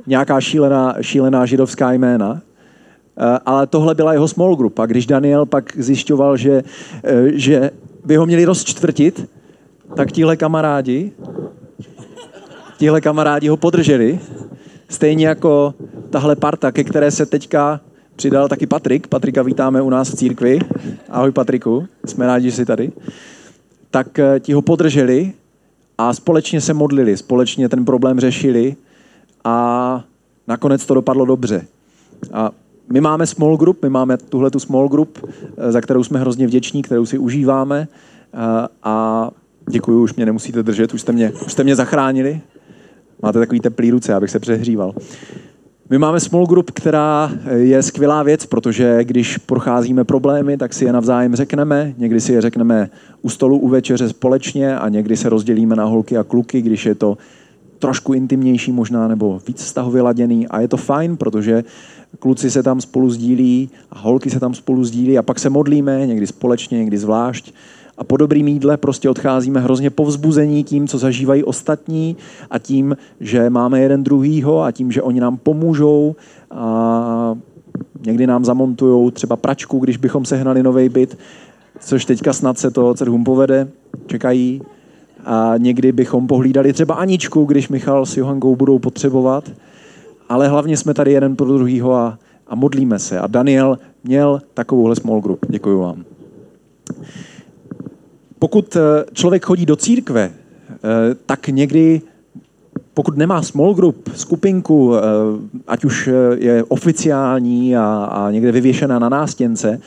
[0.08, 2.42] Nějaká šílená, šílená židovská jména.
[3.18, 4.80] Eh, ale tohle byla jeho small group.
[4.80, 6.64] A když Daniel pak zjišťoval, že,
[7.04, 7.72] eh, že
[8.06, 9.30] by ho měli rozčtvrtit,
[9.96, 11.12] tak tihle kamarádi
[12.80, 14.20] tihle kamarádi ho podrželi,
[14.90, 15.74] stejně jako
[16.10, 17.82] tahle parta, ke které se teďka
[18.20, 19.08] přidal taky Patrik.
[19.08, 20.60] Patrika vítáme u nás v církvi.
[21.10, 22.92] Ahoj Patriku, jsme rádi, že jsi tady.
[23.92, 25.34] Tak eh, ti ho podrželi
[25.98, 28.76] a společně se modlili, společně ten problém řešili
[29.44, 30.04] a
[30.48, 31.66] nakonec to dopadlo dobře.
[32.34, 32.52] A
[32.92, 36.48] my máme small group, my máme tuhle tu small group, eh, za kterou jsme hrozně
[36.48, 38.38] vděční, kterou si užíváme eh,
[38.84, 39.30] a
[39.70, 42.42] děkuji, už mě nemusíte držet, už jste mě, už jste mě zachránili.
[43.22, 44.94] Máte takový teplý ruce, abych se přehříval.
[45.92, 50.94] My máme small group, která je skvělá věc, protože když procházíme problémy, tak si je
[50.94, 51.94] navzájem řekneme.
[51.98, 52.90] Někdy si je řekneme
[53.22, 56.96] u stolu u večeře společně a někdy se rozdělíme na holky a kluky, když je
[56.96, 57.18] to
[57.80, 61.64] trošku intimnější možná nebo víc vztahově laděný a je to fajn, protože
[62.20, 66.08] kluci se tam spolu sdílí a holky se tam spolu sdílí a pak se modlíme,
[66.08, 67.54] někdy společně, někdy zvlášť
[68.00, 72.18] a po dobrým jídle prostě odcházíme hrozně povzbuzení tím, co zažívají ostatní
[72.50, 76.16] a tím, že máme jeden druhýho a tím, že oni nám pomůžou
[76.52, 77.36] a
[78.06, 81.18] někdy nám zamontujou třeba pračku, když bychom sehnali nový byt,
[81.80, 83.68] což teďka snad se to Cerhum povede,
[84.08, 84.62] čekají.
[85.26, 89.52] A někdy bychom pohlídali třeba Aničku, když Michal s Johankou budou potřebovat.
[90.30, 93.20] Ale hlavně jsme tady jeden pro druhýho a, a modlíme se.
[93.20, 95.46] A Daniel měl takovouhle small group.
[95.50, 96.09] Děkuji vám.
[98.40, 102.02] Pokud eh, člověk chodí do církve, eh, tak někdy,
[102.94, 105.02] pokud nemá small group, skupinku, eh,
[105.68, 109.80] ať už je oficiální a, a někde vyvěšená na nástěnce,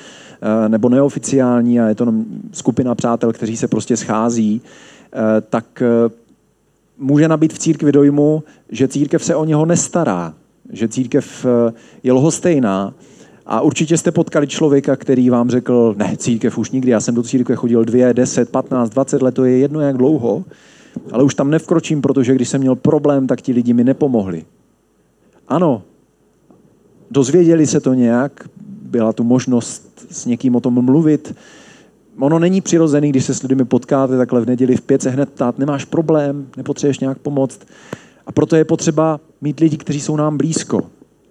[0.68, 2.12] nebo neoficiální a je to
[2.52, 4.62] skupina přátel, kteří se prostě schází,
[5.50, 5.82] tak
[6.98, 10.34] může nabít v církvi dojmu, že církev se o něho nestará,
[10.72, 11.46] že církev
[12.02, 12.94] je lhostejná.
[13.46, 17.22] A určitě jste potkali člověka, který vám řekl, ne, církev už nikdy, já jsem do
[17.22, 20.44] církve chodil dvě, deset, patnáct, dvacet let, to je jedno jak dlouho,
[21.12, 24.44] ale už tam nevkročím, protože když jsem měl problém, tak ti lidi mi nepomohli.
[25.48, 25.82] Ano,
[27.10, 31.34] dozvěděli se to nějak, byla tu možnost s někým o tom mluvit.
[32.18, 35.28] Ono není přirozený, když se s lidmi potkáte takhle v neděli v pět se hned
[35.28, 37.60] ptát, nemáš problém, nepotřebuješ nějak pomoct.
[38.26, 40.80] A proto je potřeba mít lidi, kteří jsou nám blízko.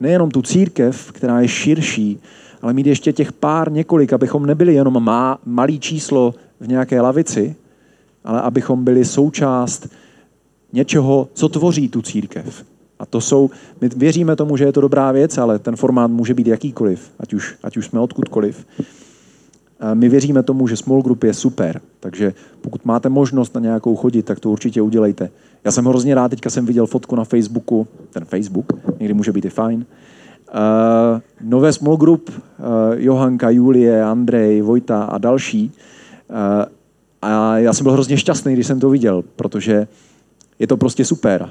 [0.01, 2.19] Nejenom tu církev, která je širší,
[2.61, 7.55] ale mít ještě těch pár několik, abychom nebyli jenom má, malý číslo v nějaké lavici,
[8.23, 9.89] ale abychom byli součást
[10.73, 12.65] něčeho, co tvoří tu církev.
[12.99, 13.49] A to jsou,
[13.81, 17.33] my věříme tomu, že je to dobrá věc, ale ten formát může být jakýkoliv, ať
[17.33, 18.65] už, ať už jsme odkudkoliv.
[19.93, 24.23] My věříme tomu, že small group je super, takže pokud máte možnost na nějakou chodit,
[24.23, 25.29] tak to určitě udělejte.
[25.63, 29.45] Já jsem hrozně rád, teďka jsem viděl fotku na Facebooku, ten Facebook, někdy může být
[29.45, 29.85] i fajn.
[30.53, 32.35] Uh, nové small group, uh,
[32.93, 35.71] Johanka, Julie, Andrej, Vojta a další.
[36.29, 36.35] Uh,
[37.21, 39.87] a já jsem byl hrozně šťastný, když jsem to viděl, protože
[40.59, 41.49] je to prostě super.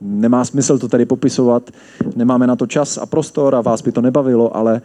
[0.00, 1.70] Nemá smysl to tady popisovat,
[2.16, 4.82] nemáme na to čas a prostor a vás by to nebavilo, ale,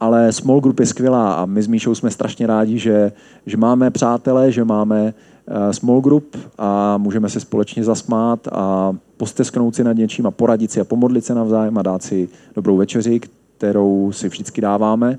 [0.00, 3.12] ale small group je skvělá a my s Míšou jsme strašně rádi, že,
[3.46, 5.14] že máme přátelé, že máme
[5.46, 10.70] uh, small group a můžeme se společně zasmát a postesknout si nad něčím a poradit
[10.70, 13.20] si a pomodlit se navzájem a dát si dobrou večeři,
[13.56, 15.18] kterou si vždycky dáváme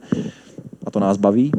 [0.85, 1.51] a to nás baví.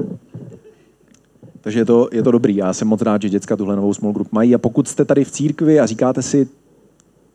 [1.61, 2.57] Takže je to, je to dobrý.
[2.57, 4.55] Já jsem moc rád, že děcka tuhle novou small group mají.
[4.55, 6.49] A pokud jste tady v církvi a říkáte si,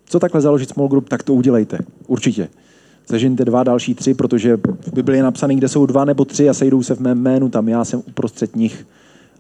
[0.06, 1.80] co takhle založit small group, tak to udělejte.
[2.08, 2.50] Určitě.
[3.10, 6.54] Zažijte dva, další tři, protože v Biblii je napsaný, kde jsou dva nebo tři a
[6.54, 8.88] sejdou se v mém jménu, tam já jsem uprostřed nich.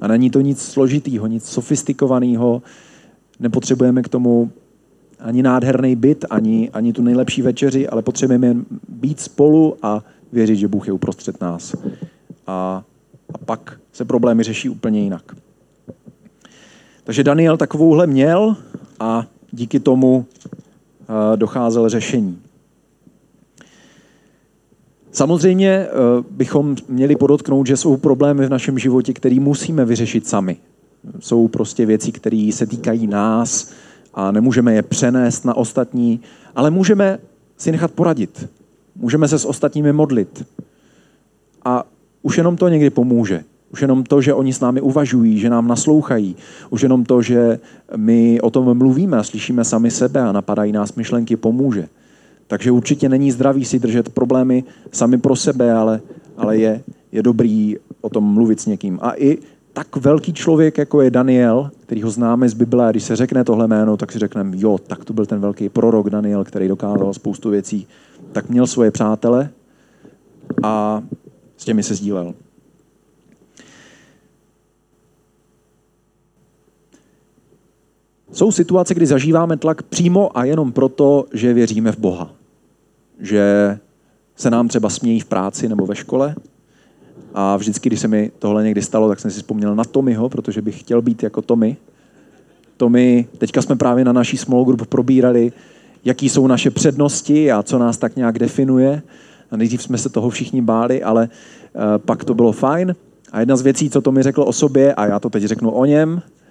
[0.01, 2.61] A není to nic složitýho, nic sofistikovaného.
[3.39, 4.51] Nepotřebujeme k tomu
[5.19, 8.55] ani nádherný byt, ani, ani tu nejlepší večeři, ale potřebujeme
[8.89, 11.75] být spolu a věřit, že Bůh je uprostřed nás.
[12.47, 12.83] A,
[13.33, 15.35] a pak se problémy řeší úplně jinak.
[17.03, 18.55] Takže Daniel takovouhle měl
[18.99, 22.39] a díky tomu eh, docházel řešení.
[25.17, 25.89] Samozřejmě eh,
[26.29, 30.57] bychom měli podotknout, že jsou problémy v našem životě, které musíme vyřešit sami.
[31.19, 33.71] Jsou prostě věci, které se týkají nás
[34.13, 36.19] a nemůžeme je přenést na ostatní,
[36.55, 37.19] ale můžeme
[37.57, 38.49] si nechat poradit.
[38.95, 40.45] Můžeme se s ostatními modlit.
[41.65, 41.83] A
[42.21, 43.43] už jenom to někdy pomůže.
[43.73, 46.35] Už jenom to, že oni s námi uvažují, že nám naslouchají.
[46.69, 47.59] Už jenom to, že
[47.95, 51.89] my o tom mluvíme a slyšíme sami sebe a napadají nás myšlenky, pomůže.
[52.47, 56.01] Takže určitě není zdravý si držet problémy sami pro sebe, ale,
[56.37, 56.81] ale je,
[57.11, 58.99] je dobrý o tom mluvit s někým.
[59.01, 59.37] A i
[59.73, 63.43] tak velký člověk, jako je Daniel, který ho známe z Bible, a když se řekne
[63.43, 67.13] tohle jméno, tak si řekneme, jo, tak to byl ten velký prorok Daniel, který dokázal
[67.13, 67.87] spoustu věcí.
[68.31, 69.49] Tak měl svoje přátele
[70.63, 71.03] a
[71.57, 72.33] s těmi se sdílel.
[78.37, 82.31] Jsou situace, kdy zažíváme tlak přímo a jenom proto, že věříme v Boha.
[83.19, 83.77] Že
[84.35, 86.35] se nám třeba smějí v práci nebo ve škole.
[87.33, 90.61] A vždycky, když se mi tohle někdy stalo, tak jsem si vzpomněl na Tomiho, protože
[90.61, 91.77] bych chtěl být jako Tomy.
[92.77, 95.51] Tomy, teďka jsme právě na naší small group probírali,
[96.05, 99.01] jaký jsou naše přednosti a co nás tak nějak definuje.
[99.51, 101.29] A nejdřív jsme se toho všichni báli, ale
[101.73, 102.95] uh, pak to bylo fajn.
[103.31, 105.71] A jedna z věcí, co to mi řekl o sobě, a já to teď řeknu
[105.71, 106.46] o něm, Eh,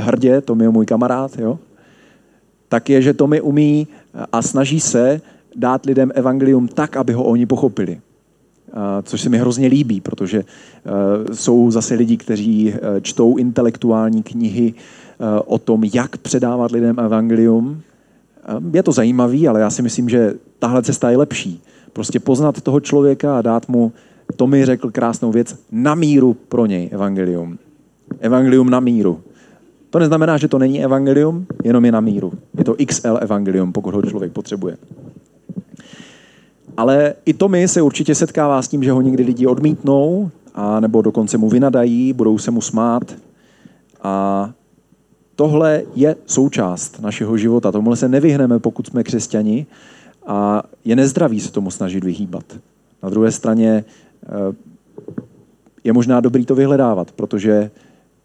[0.00, 1.58] hrdě, to je můj kamarád, jo,
[2.68, 3.88] tak je, že to mi umí
[4.32, 5.20] a snaží se
[5.56, 8.00] dát lidem evangelium tak, aby ho oni pochopili.
[8.68, 14.74] Eh, což se mi hrozně líbí, protože eh, jsou zase lidi, kteří čtou intelektuální knihy
[15.46, 17.82] o tom, jak předávat lidem evangelium.
[18.72, 21.62] Je to zajímavý, ale já si myslím, že tahle cesta je lepší.
[21.92, 23.92] Prostě poznat toho člověka a dát mu,
[24.36, 27.58] to mi řekl krásnou věc, na míru pro něj evangelium.
[28.20, 29.20] Evangelium na míru.
[29.94, 32.32] To neznamená, že to není evangelium, jenom je na míru.
[32.58, 34.76] Je to XL evangelium, pokud ho člověk potřebuje.
[36.76, 40.80] Ale i to mi se určitě setkává s tím, že ho někdy lidi odmítnou, a
[40.80, 43.14] nebo dokonce mu vynadají, budou se mu smát.
[44.02, 44.50] A
[45.36, 47.72] tohle je součást našeho života.
[47.72, 49.66] Tomuhle se nevyhneme, pokud jsme křesťani
[50.26, 52.44] a je nezdravý se tomu snažit vyhýbat.
[53.02, 53.84] Na druhé straně
[54.24, 54.54] eh,
[55.84, 57.70] je možná dobrý to vyhledávat, protože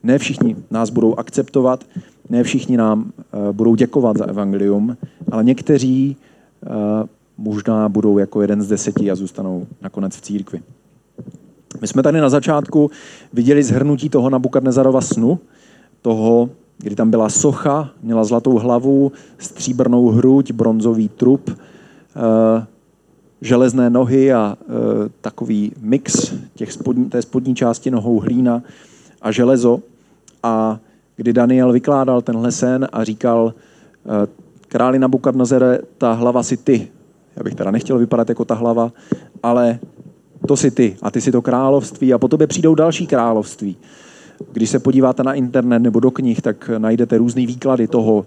[0.04, 1.86] ne všichni nás budou akceptovat,
[2.30, 4.98] ne všichni nám uh, budou děkovat za evangelium,
[5.32, 6.16] ale někteří
[6.66, 6.72] uh,
[7.38, 10.62] možná budou jako jeden z deseti a zůstanou nakonec v církvi.
[11.82, 12.92] My jsme tady na začátku
[13.34, 15.40] viděli zhrnutí toho Nabukadnezarova snu,
[16.02, 22.66] toho, kdy tam byla socha, měla zlatou hlavu, stříbrnou hruď, bronzový trup, eh,
[23.42, 24.66] železné nohy a eh,
[25.22, 28.64] takový mix těch spodní, té spodní části nohou hlína
[29.22, 29.80] a železo.
[30.44, 30.80] A
[31.16, 33.54] kdy Daniel vykládal tenhle sen a říkal,
[34.06, 34.28] eh,
[34.68, 36.88] králi Nabukadnezere, ta hlava si ty.
[37.36, 38.92] Já bych teda nechtěl vypadat jako ta hlava,
[39.44, 39.80] ale
[40.48, 43.78] to si ty a ty si to království a po tobě přijdou další království.
[44.52, 48.26] Když se podíváte na internet nebo do knih, tak najdete různé výklady toho,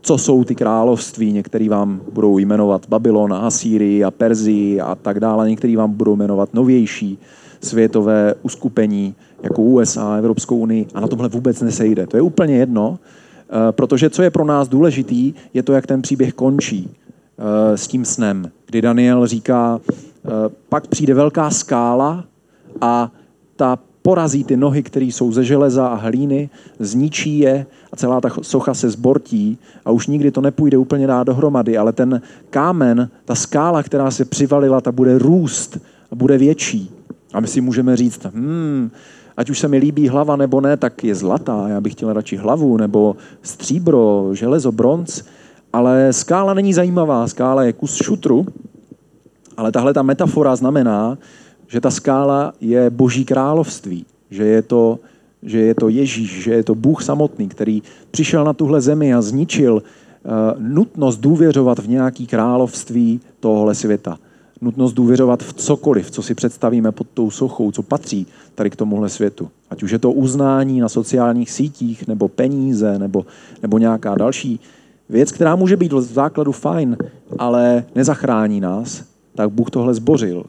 [0.00, 1.32] co jsou ty království.
[1.32, 5.50] Některý vám budou jmenovat Babylon, Asýrii a Perzii a tak dále.
[5.50, 7.18] Některý vám budou jmenovat novější
[7.60, 12.06] světové uskupení, jako USA, Evropskou unii a na tomhle vůbec nesejde.
[12.06, 16.02] To je úplně jedno, eh, protože co je pro nás důležitý, je to, jak ten
[16.02, 20.28] příběh končí eh, s tím snem, kdy Daniel říká, eh,
[20.68, 22.24] pak přijde velká skála
[22.80, 23.12] a
[23.56, 28.28] ta porazí ty nohy, které jsou ze železa a hlíny, zničí je a celá ta
[28.42, 33.34] socha se zbortí a už nikdy to nepůjde úplně dát dohromady, ale ten kámen, ta
[33.34, 35.78] skála, která se přivalila, ta bude růst
[36.10, 36.90] a bude větší.
[37.32, 38.90] A my si můžeme říct, hmm,
[39.36, 42.36] ať už se mi líbí hlava nebo ne, tak je zlatá, já bych chtěl radši
[42.36, 45.22] hlavu, nebo stříbro, železo, bronz,
[45.72, 48.46] ale skála není zajímavá, skála je kus šutru,
[49.56, 51.18] ale tahle ta metafora znamená,
[51.68, 54.98] že ta skála je boží království, že je to,
[55.42, 59.22] že je to Ježíš, že je to Bůh samotný, který přišel na tuhle zemi a
[59.22, 59.82] zničil uh,
[60.58, 64.18] nutnost důvěřovat v nějaký království tohohle světa.
[64.60, 69.08] Nutnost důvěřovat v cokoliv, co si představíme pod tou sochou, co patří tady k tomuhle
[69.08, 69.50] světu.
[69.70, 73.26] Ať už je to uznání na sociálních sítích, nebo peníze, nebo,
[73.62, 74.60] nebo nějaká další
[75.08, 76.96] věc, která může být v základu fajn,
[77.38, 79.04] ale nezachrání nás,
[79.34, 80.44] tak Bůh tohle zbořil.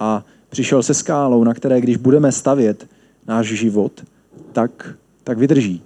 [0.00, 2.86] A přišel se skálou, na které, když budeme stavět
[3.26, 3.92] náš život,
[4.52, 5.82] tak, tak vydrží.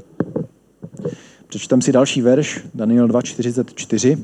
[1.47, 4.19] Přečtem si další verš, Daniel 2.44.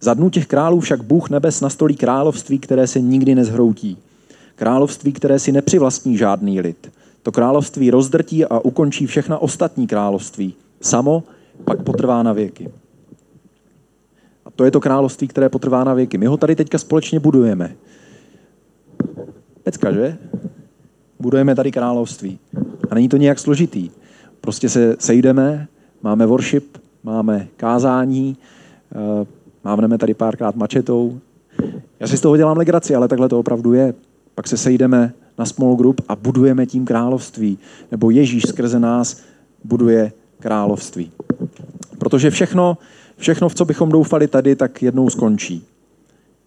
[0.00, 3.98] Za dnů těch králů však Bůh nebes nastolí království, které se nikdy nezhroutí.
[4.54, 6.92] Království, které si nepřivlastní žádný lid.
[7.22, 10.54] To království rozdrtí a ukončí všechna ostatní království.
[10.80, 11.22] Samo
[11.64, 12.70] pak potrvá na věky.
[14.44, 16.18] A to je to království, které potrvá na věky.
[16.18, 17.74] My ho tady teďka společně budujeme.
[19.62, 20.16] Pecka, že?
[21.20, 22.38] Budujeme tady království.
[22.90, 23.90] A není to nějak složitý.
[24.40, 25.68] Prostě se sejdeme,
[26.02, 28.36] máme worship, máme kázání,
[28.92, 29.26] eh,
[29.68, 31.20] mávneme tady párkrát mačetou.
[32.00, 33.94] Já si z toho dělám legraci, ale takhle to opravdu je.
[34.34, 37.58] Pak se sejdeme na small group a budujeme tím království.
[37.90, 39.20] Nebo Ježíš skrze nás
[39.64, 41.12] buduje království.
[41.98, 42.78] Protože všechno,
[43.16, 45.64] všechno, v co bychom doufali tady, tak jednou skončí.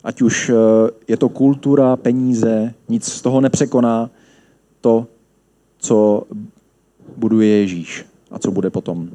[0.04, 0.54] Ať už eh,
[1.08, 4.10] je to kultura, peníze, nic z toho nepřekoná
[4.82, 5.08] to,
[5.78, 6.24] co
[7.18, 9.10] buduje Ježíš a co bude potom.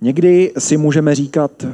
[0.00, 1.70] Někdy si můžeme říkat, eh,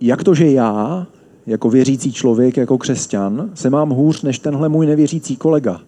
[0.00, 1.06] jak to, že já,
[1.46, 5.80] jako věřící člověk, jako křesťan, se mám hůř než tenhle můj nevěřící kolega,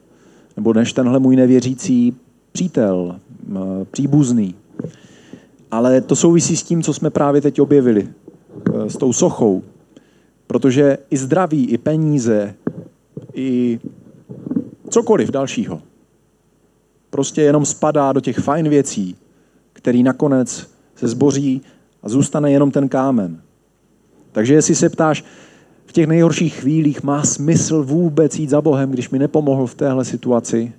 [0.56, 2.16] nebo než tenhle můj nevěřící
[2.52, 3.16] přítel,
[3.50, 4.54] eh, příbuzný.
[5.70, 9.62] Ale to souvisí s tím, co jsme právě teď objevili, eh, s tou sochou.
[10.46, 12.54] Protože i zdraví, i peníze,
[13.34, 13.80] i
[14.88, 15.82] cokoliv dalšího,
[17.10, 19.16] prostě jenom spadá do těch fajn věcí,
[19.72, 21.62] který nakonec se zboří
[22.02, 23.40] a zůstane jenom ten kámen.
[24.32, 25.24] Takže jestli se ptáš,
[25.86, 30.04] v těch nejhorších chvílích má smysl vůbec jít za Bohem, když mi nepomohl v téhle
[30.04, 30.72] situaci?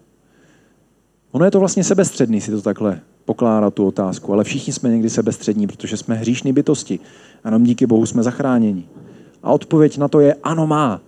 [1.32, 5.10] Ono je to vlastně sebestředný si to takhle pokládat tu otázku, ale všichni jsme někdy
[5.10, 7.00] sebestřední, protože jsme hříšní bytosti
[7.44, 8.86] a jenom díky Bohu jsme zachráněni.
[9.44, 11.02] A odpověď na to je ano má.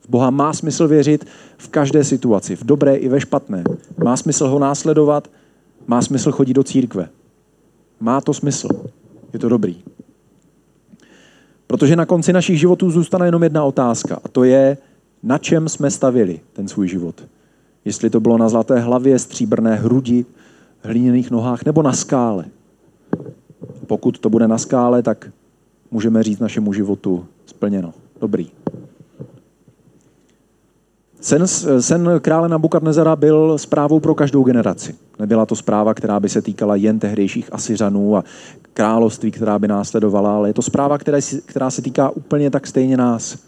[0.00, 1.26] V Boha má smysl věřit
[1.58, 3.64] v každé situaci, v dobré i ve špatné.
[4.04, 5.30] Má smysl ho následovat,
[5.86, 7.08] má smysl chodit do církve.
[8.00, 8.68] Má to smysl.
[9.32, 9.76] Je to dobrý.
[11.66, 14.76] Protože na konci našich životů zůstane jenom jedna otázka a to je,
[15.22, 17.24] na čem jsme stavili ten svůj život.
[17.84, 20.24] Jestli to bylo na zlaté hlavě, stříbrné hrudi,
[20.82, 22.44] hlíněných nohách nebo na skále.
[23.86, 25.30] Pokud to bude na skále, tak
[25.90, 27.94] můžeme říct našemu životu splněno.
[28.20, 28.50] Dobrý.
[31.24, 31.48] Sen,
[31.80, 34.94] sen krále Nabukadnezara byl zprávou pro každou generaci.
[35.18, 38.24] Nebyla to zpráva, která by se týkala jen tehdejších Asiřanů a
[38.74, 42.96] království, která by následovala, ale je to zpráva, která, která se týká úplně tak stejně
[42.96, 43.38] nás,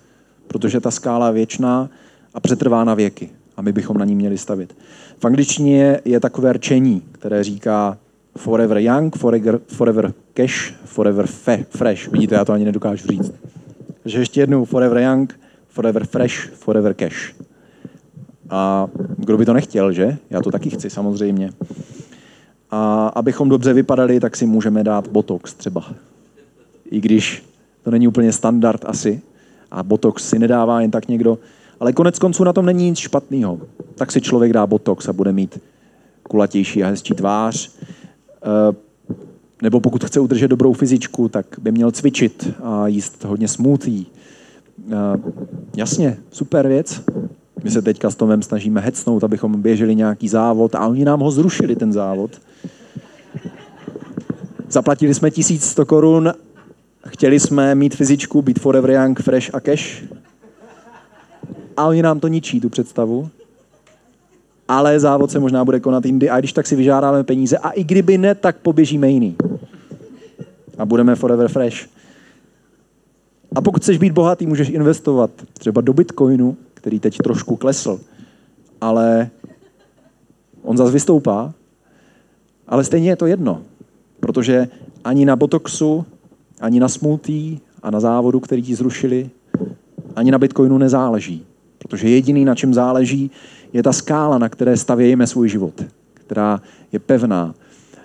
[0.49, 1.91] protože ta skála je věčná
[2.35, 4.77] a přetrvá na věky a my bychom na ní měli stavit.
[5.19, 7.99] V angličtině je, takové rčení, které říká
[8.37, 12.09] forever young, forever, forever cash, forever fe, fresh.
[12.09, 13.33] Vidíte, já to ani nedokážu říct.
[14.03, 17.46] Takže ještě jednou forever young, forever fresh, forever cash.
[18.51, 20.19] A kdo by to nechtěl, že?
[20.31, 21.51] Já to taky chci, samozřejmě.
[22.71, 25.85] A abychom dobře vypadali, tak si můžeme dát botox třeba.
[26.91, 27.45] I když
[27.83, 29.21] to není úplně standard asi.
[29.71, 31.39] A botox si nedává jen tak někdo.
[31.81, 33.61] Ale konec konců na tom není nic špatného.
[33.95, 35.61] Tak si člověk dá botox a bude mít
[36.23, 37.71] kulatější a hezčí tvář.
[38.43, 38.77] Eh,
[39.63, 44.05] nebo pokud chce udržet dobrou fyzičku, tak by měl cvičit a jíst hodně smoothie.
[44.91, 44.95] Eh,
[45.77, 47.03] jasně, super věc.
[47.65, 51.31] My se teďka s Tomem snažíme hecnout, abychom běželi nějaký závod a oni nám ho
[51.31, 52.41] zrušili, ten závod.
[54.69, 56.33] Zaplatili jsme 1100 korun,
[57.09, 60.05] chtěli jsme mít fyzičku, být forever young, fresh a cash.
[61.77, 63.29] A oni nám to ničí, tu představu.
[64.69, 67.85] Ale závod se možná bude konat jindy a když tak si vyžádáme peníze a i
[67.85, 69.37] kdyby ne, tak poběžíme jiný.
[70.79, 71.77] A budeme forever fresh.
[73.55, 78.01] A pokud chceš být bohatý, můžeš investovat třeba do Bitcoinu, který teď trošku klesl,
[78.81, 79.31] ale
[80.63, 81.55] on zase vystoupá,
[82.69, 83.63] ale stejně je to jedno,
[84.21, 84.69] protože
[85.05, 86.07] ani na Botoxu,
[86.61, 89.31] ani na smutí a na závodu, který ti zrušili,
[90.17, 91.45] ani na Bitcoinu nezáleží.
[91.79, 93.31] Protože jediný, na čem záleží,
[93.73, 95.85] je ta skála, na které stavějeme svůj život,
[96.15, 96.61] která
[96.93, 97.55] je pevná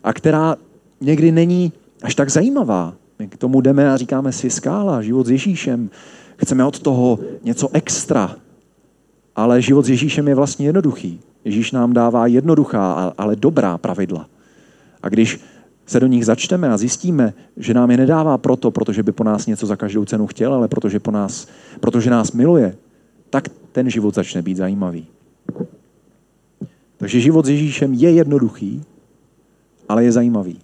[0.04, 0.56] a která
[1.02, 2.94] někdy není až tak zajímavá.
[3.20, 5.90] My k tomu jdeme a říkáme si skála, život s Ježíšem.
[6.38, 8.36] Chceme od toho něco extra,
[9.42, 11.20] ale život s Ježíšem je vlastně jednoduchý.
[11.46, 14.28] Ježíš nám dává jednoduchá, ale dobrá pravidla.
[15.04, 15.40] A když
[15.86, 19.46] se do nich začteme a zjistíme, že nám je nedává proto, protože by po nás
[19.46, 21.48] něco za každou cenu chtěl, ale protože, po nás,
[21.80, 22.76] protože nás miluje,
[23.30, 25.08] tak ten život začne být zajímavý.
[26.98, 28.84] Takže život s Ježíšem je jednoduchý,
[29.90, 30.60] ale je zajímavý.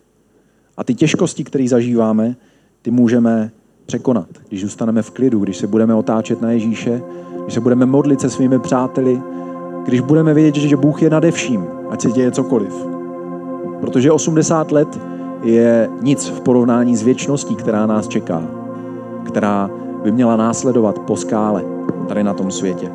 [0.77, 2.35] A ty těžkosti, které zažíváme,
[2.81, 3.51] ty můžeme
[3.85, 7.01] překonat, když zůstaneme v klidu, když se budeme otáčet na Ježíše,
[7.47, 9.21] když se budeme modlit se svými přáteli,
[9.85, 12.87] když budeme vědět, že Bůh je nade vším, ať se děje cokoliv.
[13.81, 14.99] Protože 80 let
[15.43, 18.43] je nic v porovnání s věčností, která nás čeká,
[19.23, 19.69] která
[20.03, 21.63] by měla následovat po skále
[22.07, 22.91] tady na tom světě.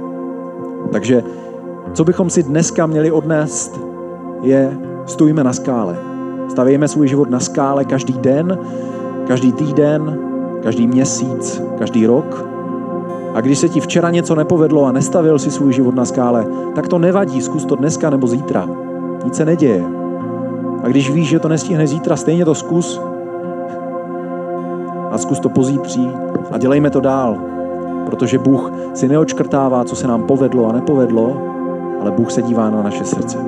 [0.92, 1.22] Takže
[1.94, 3.80] co bychom si dneska měli odnést,
[4.42, 5.96] je stojíme na skále.
[6.48, 8.58] Stavíme svůj život na skále každý den,
[9.26, 10.18] každý týden,
[10.62, 12.51] každý měsíc, každý rok.
[13.34, 16.88] A když se ti včera něco nepovedlo a nestavil si svůj život na skále, tak
[16.88, 18.68] to nevadí, zkus to dneska nebo zítra.
[19.24, 19.84] Nic se neděje.
[20.82, 23.00] A když víš, že to nestihne zítra, stejně to zkus.
[25.10, 26.10] A zkus to pozítří
[26.50, 27.36] a dělejme to dál.
[28.06, 31.36] Protože Bůh si neočkrtává, co se nám povedlo a nepovedlo,
[32.00, 33.38] ale Bůh se dívá na naše srdce.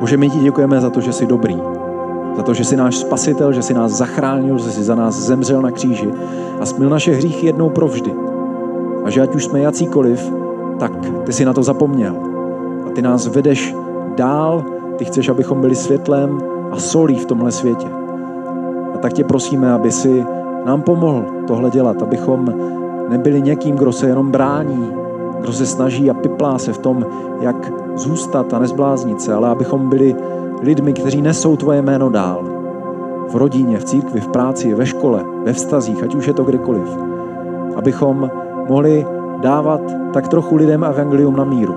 [0.00, 1.71] Bože, my ti děkujeme za to, že jsi dobrý.
[2.52, 6.10] Že jsi náš spasitel, že jsi nás zachránil, že jsi za nás zemřel na kříži
[6.60, 8.14] a smil naše hříchy jednou provždy.
[9.04, 10.32] A že ať už jsme jacíkoliv,
[10.78, 10.92] tak
[11.24, 12.16] ty jsi na to zapomněl.
[12.86, 13.74] A ty nás vedeš
[14.16, 14.64] dál,
[14.96, 16.38] ty chceš, abychom byli světlem
[16.70, 17.86] a solí v tomhle světě.
[18.94, 20.24] A tak tě prosíme, aby si
[20.64, 22.54] nám pomohl tohle dělat, abychom
[23.08, 24.92] nebyli někým, kdo se jenom brání,
[25.40, 27.06] kdo se snaží a piplá se v tom,
[27.40, 30.16] jak zůstat a nezbláznit se, ale abychom byli
[30.62, 32.44] lidmi, kteří nesou tvoje jméno dál.
[33.28, 36.88] V rodině, v církvi, v práci, ve škole, ve vztazích, ať už je to kdekoliv.
[37.76, 38.30] Abychom
[38.68, 39.06] mohli
[39.40, 39.80] dávat
[40.12, 41.74] tak trochu lidem evangelium na míru.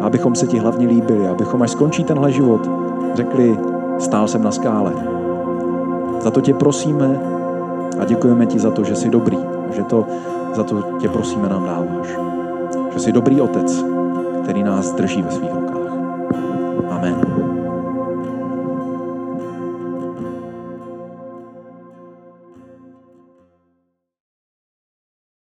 [0.00, 2.70] Abychom se ti hlavně líbili, abychom až skončí tenhle život,
[3.14, 3.58] řekli,
[3.98, 4.92] stál jsem na skále.
[6.20, 7.20] Za to tě prosíme
[8.00, 9.38] a děkujeme ti za to, že jsi dobrý.
[9.72, 10.06] Že to,
[10.54, 12.18] za to tě prosíme nám dáváš.
[12.92, 13.84] Že jsi dobrý otec,
[14.42, 15.92] který nás drží ve svých rukách.
[16.90, 17.33] Amen.